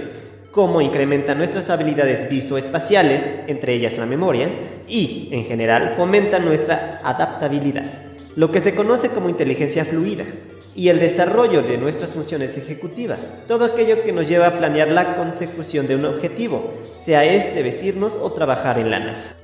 cómo 0.52 0.82
incrementan 0.82 1.38
nuestras 1.38 1.70
habilidades 1.70 2.30
visoespaciales, 2.30 3.24
entre 3.48 3.74
ellas 3.74 3.98
la 3.98 4.06
memoria, 4.06 4.50
y, 4.88 5.30
en 5.32 5.46
general, 5.46 5.94
fomentan 5.96 6.46
nuestra 6.46 7.00
adaptabilidad, 7.04 7.86
lo 8.36 8.52
que 8.52 8.62
se 8.62 8.74
conoce 8.74 9.10
como 9.10 9.30
inteligencia 9.30 9.86
fluida, 9.86 10.26
y 10.76 10.88
el 10.88 11.00
desarrollo 11.00 11.62
de 11.62 11.78
nuestras 11.78 12.14
funciones 12.14 12.58
ejecutivas, 12.58 13.30
todo 13.48 13.66
aquello 13.66 14.04
que 14.04 14.14
nos 14.14 14.28
lleva 14.28 14.48
a 14.48 14.58
planear 14.58 14.88
la 14.88 15.16
consecución 15.18 15.88
de 15.88 15.96
un 15.96 16.06
objetivo, 16.06 16.74
sea 17.04 17.26
este 17.26 17.64
vestirnos 17.64 18.14
o 18.14 18.32
trabajar 18.32 18.80
en 18.80 18.90
la 18.90 19.00
NASA. 19.00 19.36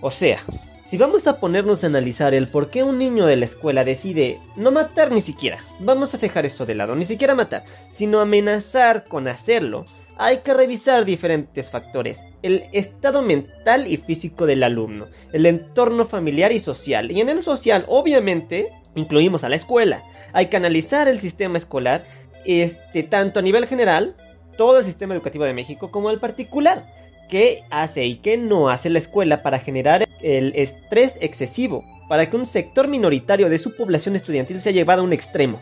O 0.00 0.10
sea, 0.10 0.40
si 0.86 0.96
vamos 0.96 1.26
a 1.26 1.38
ponernos 1.38 1.84
a 1.84 1.88
analizar 1.88 2.32
el 2.32 2.48
por 2.48 2.70
qué 2.70 2.82
un 2.82 2.98
niño 2.98 3.26
de 3.26 3.36
la 3.36 3.44
escuela 3.44 3.84
decide 3.84 4.40
no 4.56 4.72
matar 4.72 5.12
ni 5.12 5.20
siquiera, 5.20 5.58
vamos 5.78 6.14
a 6.14 6.18
dejar 6.18 6.46
esto 6.46 6.64
de 6.64 6.74
lado, 6.74 6.96
ni 6.96 7.04
siquiera 7.04 7.34
matar, 7.34 7.64
sino 7.92 8.20
amenazar 8.20 9.04
con 9.04 9.28
hacerlo, 9.28 9.84
hay 10.16 10.38
que 10.38 10.54
revisar 10.54 11.04
diferentes 11.04 11.70
factores, 11.70 12.24
el 12.42 12.64
estado 12.72 13.22
mental 13.22 13.86
y 13.86 13.98
físico 13.98 14.46
del 14.46 14.62
alumno, 14.62 15.06
el 15.32 15.46
entorno 15.46 16.06
familiar 16.06 16.50
y 16.50 16.60
social, 16.60 17.12
y 17.12 17.20
en 17.20 17.28
el 17.28 17.42
social 17.42 17.84
obviamente 17.86 18.68
incluimos 18.94 19.44
a 19.44 19.48
la 19.50 19.56
escuela, 19.56 20.02
hay 20.32 20.46
que 20.46 20.56
analizar 20.56 21.08
el 21.08 21.20
sistema 21.20 21.58
escolar, 21.58 22.04
este, 22.46 23.02
tanto 23.02 23.38
a 23.38 23.42
nivel 23.42 23.66
general, 23.66 24.16
todo 24.56 24.78
el 24.78 24.84
sistema 24.84 25.14
educativo 25.14 25.44
de 25.44 25.54
México, 25.54 25.90
como 25.90 26.10
el 26.10 26.18
particular 26.18 26.86
qué 27.30 27.64
hace 27.70 28.04
y 28.04 28.16
qué 28.16 28.36
no 28.36 28.68
hace 28.68 28.90
la 28.90 28.98
escuela 28.98 29.42
para 29.42 29.60
generar 29.60 30.06
el 30.20 30.52
estrés 30.56 31.16
excesivo, 31.20 31.84
para 32.08 32.28
que 32.28 32.36
un 32.36 32.44
sector 32.44 32.88
minoritario 32.88 33.48
de 33.48 33.58
su 33.58 33.74
población 33.74 34.16
estudiantil 34.16 34.60
sea 34.60 34.72
llevado 34.72 35.02
a 35.02 35.04
un 35.04 35.12
extremo. 35.12 35.60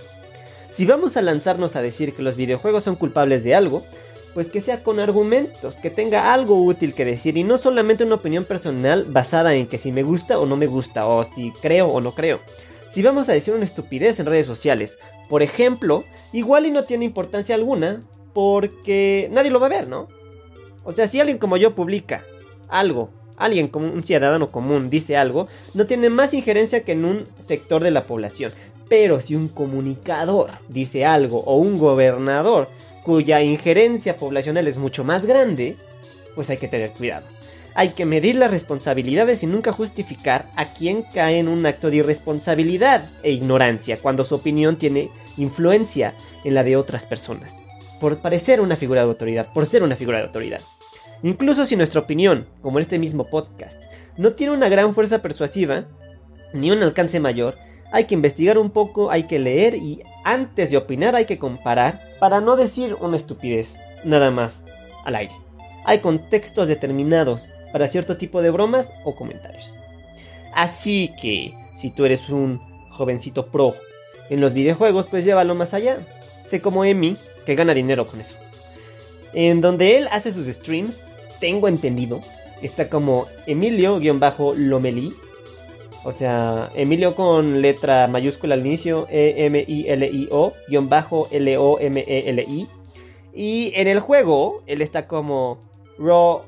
Si 0.72 0.86
vamos 0.86 1.16
a 1.16 1.22
lanzarnos 1.22 1.76
a 1.76 1.82
decir 1.82 2.14
que 2.14 2.22
los 2.22 2.36
videojuegos 2.36 2.84
son 2.84 2.96
culpables 2.96 3.44
de 3.44 3.54
algo, 3.54 3.84
pues 4.34 4.48
que 4.48 4.60
sea 4.60 4.82
con 4.82 5.00
argumentos, 5.00 5.78
que 5.78 5.90
tenga 5.90 6.32
algo 6.32 6.62
útil 6.64 6.94
que 6.94 7.04
decir 7.04 7.36
y 7.36 7.44
no 7.44 7.58
solamente 7.58 8.04
una 8.04 8.16
opinión 8.16 8.44
personal 8.44 9.04
basada 9.04 9.54
en 9.54 9.66
que 9.66 9.78
si 9.78 9.92
me 9.92 10.02
gusta 10.02 10.38
o 10.38 10.46
no 10.46 10.56
me 10.56 10.66
gusta, 10.66 11.06
o 11.06 11.24
si 11.24 11.52
creo 11.60 11.88
o 11.88 12.00
no 12.00 12.14
creo. 12.14 12.40
Si 12.92 13.02
vamos 13.02 13.28
a 13.28 13.32
decir 13.32 13.54
una 13.54 13.64
estupidez 13.64 14.18
en 14.18 14.26
redes 14.26 14.46
sociales, 14.46 14.98
por 15.28 15.42
ejemplo, 15.42 16.04
igual 16.32 16.66
y 16.66 16.70
no 16.70 16.84
tiene 16.84 17.04
importancia 17.04 17.54
alguna, 17.54 18.02
porque 18.32 19.28
nadie 19.32 19.50
lo 19.50 19.60
va 19.60 19.66
a 19.66 19.70
ver, 19.70 19.88
¿no? 19.88 20.08
O 20.88 20.92
sea, 20.92 21.06
si 21.06 21.20
alguien 21.20 21.36
como 21.36 21.58
yo 21.58 21.74
publica 21.74 22.24
algo, 22.66 23.10
alguien 23.36 23.68
como 23.68 23.92
un 23.92 24.02
ciudadano 24.02 24.50
común 24.50 24.88
dice 24.88 25.18
algo, 25.18 25.46
no 25.74 25.86
tiene 25.86 26.08
más 26.08 26.32
injerencia 26.32 26.82
que 26.82 26.92
en 26.92 27.04
un 27.04 27.26
sector 27.38 27.82
de 27.84 27.90
la 27.90 28.04
población. 28.04 28.52
Pero 28.88 29.20
si 29.20 29.34
un 29.34 29.48
comunicador 29.48 30.52
dice 30.70 31.04
algo 31.04 31.40
o 31.40 31.56
un 31.56 31.78
gobernador 31.78 32.70
cuya 33.04 33.42
injerencia 33.42 34.16
poblacional 34.16 34.66
es 34.66 34.78
mucho 34.78 35.04
más 35.04 35.26
grande, 35.26 35.76
pues 36.34 36.48
hay 36.48 36.56
que 36.56 36.68
tener 36.68 36.92
cuidado. 36.92 37.26
Hay 37.74 37.90
que 37.90 38.06
medir 38.06 38.36
las 38.36 38.50
responsabilidades 38.50 39.42
y 39.42 39.46
nunca 39.46 39.74
justificar 39.74 40.46
a 40.56 40.72
quien 40.72 41.02
cae 41.02 41.38
en 41.38 41.48
un 41.48 41.66
acto 41.66 41.90
de 41.90 41.96
irresponsabilidad 41.96 43.10
e 43.22 43.32
ignorancia 43.32 43.98
cuando 43.98 44.24
su 44.24 44.36
opinión 44.36 44.76
tiene 44.76 45.10
influencia 45.36 46.14
en 46.44 46.54
la 46.54 46.64
de 46.64 46.76
otras 46.76 47.04
personas. 47.04 47.62
Por 48.00 48.16
parecer 48.16 48.62
una 48.62 48.76
figura 48.76 49.02
de 49.02 49.08
autoridad, 49.08 49.52
por 49.52 49.66
ser 49.66 49.82
una 49.82 49.94
figura 49.94 50.16
de 50.16 50.24
autoridad. 50.24 50.62
Incluso 51.22 51.66
si 51.66 51.76
nuestra 51.76 52.00
opinión, 52.00 52.46
como 52.62 52.78
en 52.78 52.82
este 52.82 52.98
mismo 52.98 53.24
podcast, 53.24 53.82
no 54.16 54.32
tiene 54.32 54.52
una 54.52 54.68
gran 54.68 54.94
fuerza 54.94 55.20
persuasiva, 55.22 55.84
ni 56.52 56.70
un 56.70 56.82
alcance 56.82 57.20
mayor, 57.20 57.56
hay 57.90 58.04
que 58.04 58.14
investigar 58.14 58.58
un 58.58 58.70
poco, 58.70 59.10
hay 59.10 59.24
que 59.24 59.38
leer 59.38 59.74
y 59.74 60.00
antes 60.24 60.70
de 60.70 60.76
opinar 60.76 61.16
hay 61.16 61.24
que 61.24 61.38
comparar 61.38 62.00
para 62.20 62.40
no 62.40 62.56
decir 62.56 62.96
una 63.00 63.16
estupidez, 63.16 63.76
nada 64.04 64.30
más, 64.30 64.62
al 65.04 65.16
aire. 65.16 65.32
Hay 65.84 65.98
contextos 66.00 66.68
determinados 66.68 67.50
para 67.72 67.88
cierto 67.88 68.16
tipo 68.16 68.42
de 68.42 68.50
bromas 68.50 68.92
o 69.04 69.14
comentarios. 69.14 69.74
Así 70.54 71.12
que, 71.20 71.54
si 71.76 71.90
tú 71.90 72.04
eres 72.04 72.28
un 72.28 72.60
jovencito 72.90 73.46
pro 73.46 73.74
en 74.30 74.40
los 74.40 74.52
videojuegos, 74.52 75.06
pues 75.06 75.24
llévalo 75.24 75.54
más 75.54 75.74
allá. 75.74 75.98
Sé 76.46 76.60
como 76.60 76.84
Emi, 76.84 77.16
que 77.46 77.54
gana 77.54 77.74
dinero 77.74 78.06
con 78.06 78.20
eso. 78.20 78.36
En 79.32 79.60
donde 79.60 79.96
él 79.96 80.08
hace 80.10 80.32
sus 80.32 80.46
streams 80.46 81.02
tengo 81.40 81.68
entendido, 81.68 82.20
está 82.62 82.88
como 82.88 83.26
Emilio-Lomeli. 83.46 85.12
O 86.04 86.12
sea, 86.12 86.70
Emilio 86.74 87.14
con 87.14 87.60
letra 87.60 88.08
mayúscula 88.08 88.54
al 88.54 88.64
inicio, 88.64 89.06
E-M-I-L-I-O-L-O-M-E-L-I. 89.10 90.38
Y 93.34 93.72
en 93.74 93.88
el 93.88 94.00
juego, 94.00 94.62
él 94.66 94.80
está 94.80 95.06
como 95.06 95.58
Raw 95.98 96.44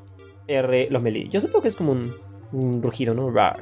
R 0.47 0.87
Lomeli. 0.89 1.29
Yo 1.29 1.41
supongo 1.41 1.61
que 1.63 1.67
es 1.67 1.75
como 1.75 1.91
un, 1.91 2.81
rugido, 2.81 3.13
¿no? 3.13 3.29
Rar. 3.29 3.59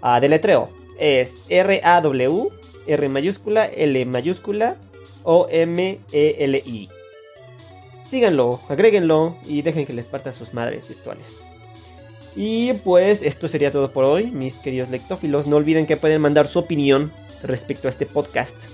Ah, 0.00 0.20
deletreo. 0.20 0.70
Es 0.98 1.38
R-A-W, 1.48 2.48
R 2.86 3.08
mayúscula, 3.08 3.66
L 3.66 4.06
mayúscula, 4.06 4.76
O-M-E-L-I 5.24 6.88
síganlo, 8.12 8.60
agréguenlo 8.68 9.36
y 9.46 9.62
dejen 9.62 9.86
que 9.86 9.94
les 9.94 10.04
parta 10.04 10.34
sus 10.34 10.52
madres 10.52 10.86
virtuales. 10.86 11.42
Y 12.36 12.74
pues 12.84 13.22
esto 13.22 13.48
sería 13.48 13.72
todo 13.72 13.90
por 13.90 14.04
hoy, 14.04 14.30
mis 14.30 14.56
queridos 14.56 14.90
lectófilos. 14.90 15.46
No 15.46 15.56
olviden 15.56 15.86
que 15.86 15.96
pueden 15.96 16.20
mandar 16.20 16.46
su 16.46 16.58
opinión 16.58 17.10
respecto 17.42 17.88
a 17.88 17.90
este 17.90 18.04
podcast, 18.04 18.66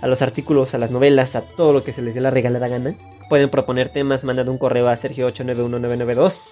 a 0.00 0.06
los 0.06 0.22
artículos, 0.22 0.72
a 0.72 0.78
las 0.78 0.92
novelas, 0.92 1.34
a 1.34 1.42
todo 1.42 1.72
lo 1.72 1.82
que 1.82 1.90
se 1.90 2.00
les 2.00 2.14
dé 2.14 2.20
la 2.20 2.30
regalada 2.30 2.68
gana. 2.68 2.94
Pueden 3.28 3.50
proponer 3.50 3.88
temas 3.88 4.22
mandando 4.22 4.52
un 4.52 4.58
correo 4.58 4.86
a 4.86 4.94
sergio891992 4.94 6.42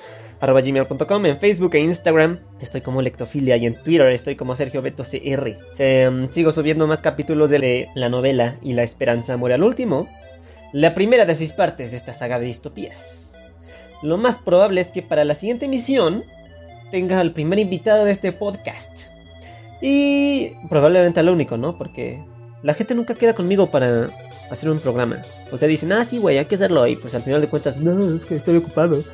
arroba 0.41 0.61
gmail.com 0.61 1.27
en 1.27 1.39
Facebook 1.39 1.77
e 1.77 1.81
Instagram. 1.83 2.41
Estoy 2.61 2.81
como 2.81 3.01
Lectofilia 3.01 3.57
y 3.57 3.67
en 3.67 3.81
Twitter 3.81 4.09
estoy 4.09 4.35
como 4.35 4.57
Sergio 4.57 4.83
Beto. 4.83 5.05
Um, 5.05 6.29
sigo 6.31 6.51
subiendo 6.51 6.89
más 6.89 7.01
capítulos 7.01 7.49
de 7.49 7.89
la 7.95 8.09
novela 8.09 8.57
y 8.61 8.73
La 8.73 8.83
Esperanza 8.83 9.37
muere 9.37 9.55
al 9.55 9.63
último. 9.63 10.09
La 10.75 10.93
primera 10.93 11.25
de 11.25 11.37
seis 11.37 11.53
partes 11.53 11.93
de 11.93 11.97
esta 11.97 12.15
saga 12.15 12.41
de 12.41 12.47
distopías. 12.47 13.33
Lo 14.03 14.17
más 14.17 14.39
probable 14.39 14.81
es 14.81 14.89
que 14.89 15.03
para 15.03 15.25
la 15.25 15.37
siguiente 15.37 15.67
emisión 15.67 16.25
tenga 16.91 17.21
al 17.21 17.31
primer 17.31 17.61
invitado 17.61 18.05
de 18.05 18.11
este 18.11 18.33
podcast. 18.33 19.07
Y 19.81 20.51
probablemente 20.69 21.21
al 21.21 21.29
único, 21.29 21.57
¿no? 21.57 21.79
Porque 21.79 22.21
la 22.65 22.75
gente 22.75 22.97
nunca 22.97 23.15
queda 23.15 23.35
conmigo 23.35 23.71
para 23.71 24.11
hacer 24.51 24.69
un 24.69 24.81
programa. 24.81 25.23
O 25.53 25.59
sea, 25.59 25.69
dicen, 25.69 25.93
ah, 25.93 26.05
sí, 26.05 26.19
güey, 26.19 26.39
hay 26.39 26.47
que 26.47 26.57
hacerlo. 26.57 26.85
Y 26.89 26.97
pues 26.97 27.15
al 27.15 27.23
final 27.23 27.41
de 27.41 27.47
cuentas, 27.47 27.77
no, 27.77 28.17
es 28.17 28.25
que 28.25 28.35
estoy 28.35 28.57
ocupado. 28.57 29.05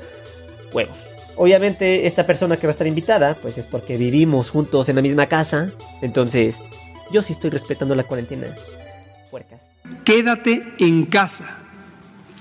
Huevos. 0.73 1.11
Obviamente, 1.37 2.07
esta 2.07 2.25
persona 2.25 2.57
que 2.57 2.69
va 2.69 2.71
a 2.71 2.73
estar 2.73 2.87
invitada, 2.87 3.35
pues 3.35 3.59
es 3.59 3.67
porque 3.67 3.99
vivimos 3.99 4.49
juntos 4.49 4.89
en 4.89 4.97
la 4.97 5.03
misma 5.03 5.27
casa. 5.27 5.73
Entonces, 6.01 6.65
yo 7.13 7.23
sí 7.23 7.35
estoy 7.35 7.51
respetando 7.51 7.95
la 7.95 8.05
cuarentena. 8.05 8.47
Puercas. 9.31 9.70
Quédate 10.05 10.75
en 10.79 11.07
casa. 11.07 11.59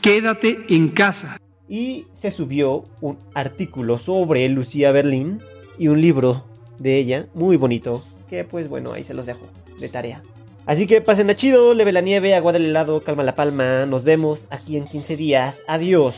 Quédate 0.02 0.66
en 0.70 0.90
casa. 0.90 1.38
Y 1.68 2.08
se 2.14 2.32
subió 2.32 2.86
un 3.02 3.18
artículo 3.34 3.98
sobre 3.98 4.48
Lucía 4.50 4.92
Berlín 4.92 5.40
y 5.78 5.88
un 5.88 6.02
libro 6.02 6.46
de 6.80 6.98
ella, 6.98 7.28
muy 7.34 7.58
bonito, 7.58 8.04
que 8.30 8.44
pues 8.44 8.68
bueno, 8.70 8.94
ahí 8.94 9.04
se 9.04 9.14
los 9.14 9.26
dejo 9.26 9.46
de 9.80 9.90
tarea. 9.90 10.22
Así 10.66 10.86
que 10.86 11.02
pasen 11.02 11.30
a 11.32 11.36
chido, 11.36 11.74
leve 11.74 11.92
la 11.92 12.02
nieve, 12.02 12.36
agua 12.36 12.54
del 12.54 12.66
helado, 12.66 13.02
calma 13.02 13.24
la 13.24 13.36
palma. 13.36 13.88
Nos 13.88 14.04
vemos 14.04 14.48
aquí 14.52 14.78
en 14.78 14.86
15 14.86 15.18
días. 15.18 15.64
Adiós. 15.68 16.16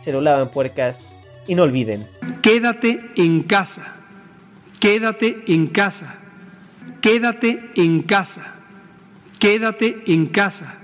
Se 0.00 0.12
lo 0.12 0.20
lavan 0.20 0.50
puercas. 0.50 1.08
Y 1.48 1.56
no 1.56 1.64
olviden. 1.64 2.06
Quédate 2.42 3.00
en 3.16 3.42
casa. 3.42 3.96
Quédate 4.78 5.42
en 5.48 5.66
casa. 5.66 6.20
Quédate 7.00 7.72
en 7.74 8.02
casa. 8.02 8.54
Quédate 9.42 10.04
en 10.06 10.26
casa. 10.26 10.81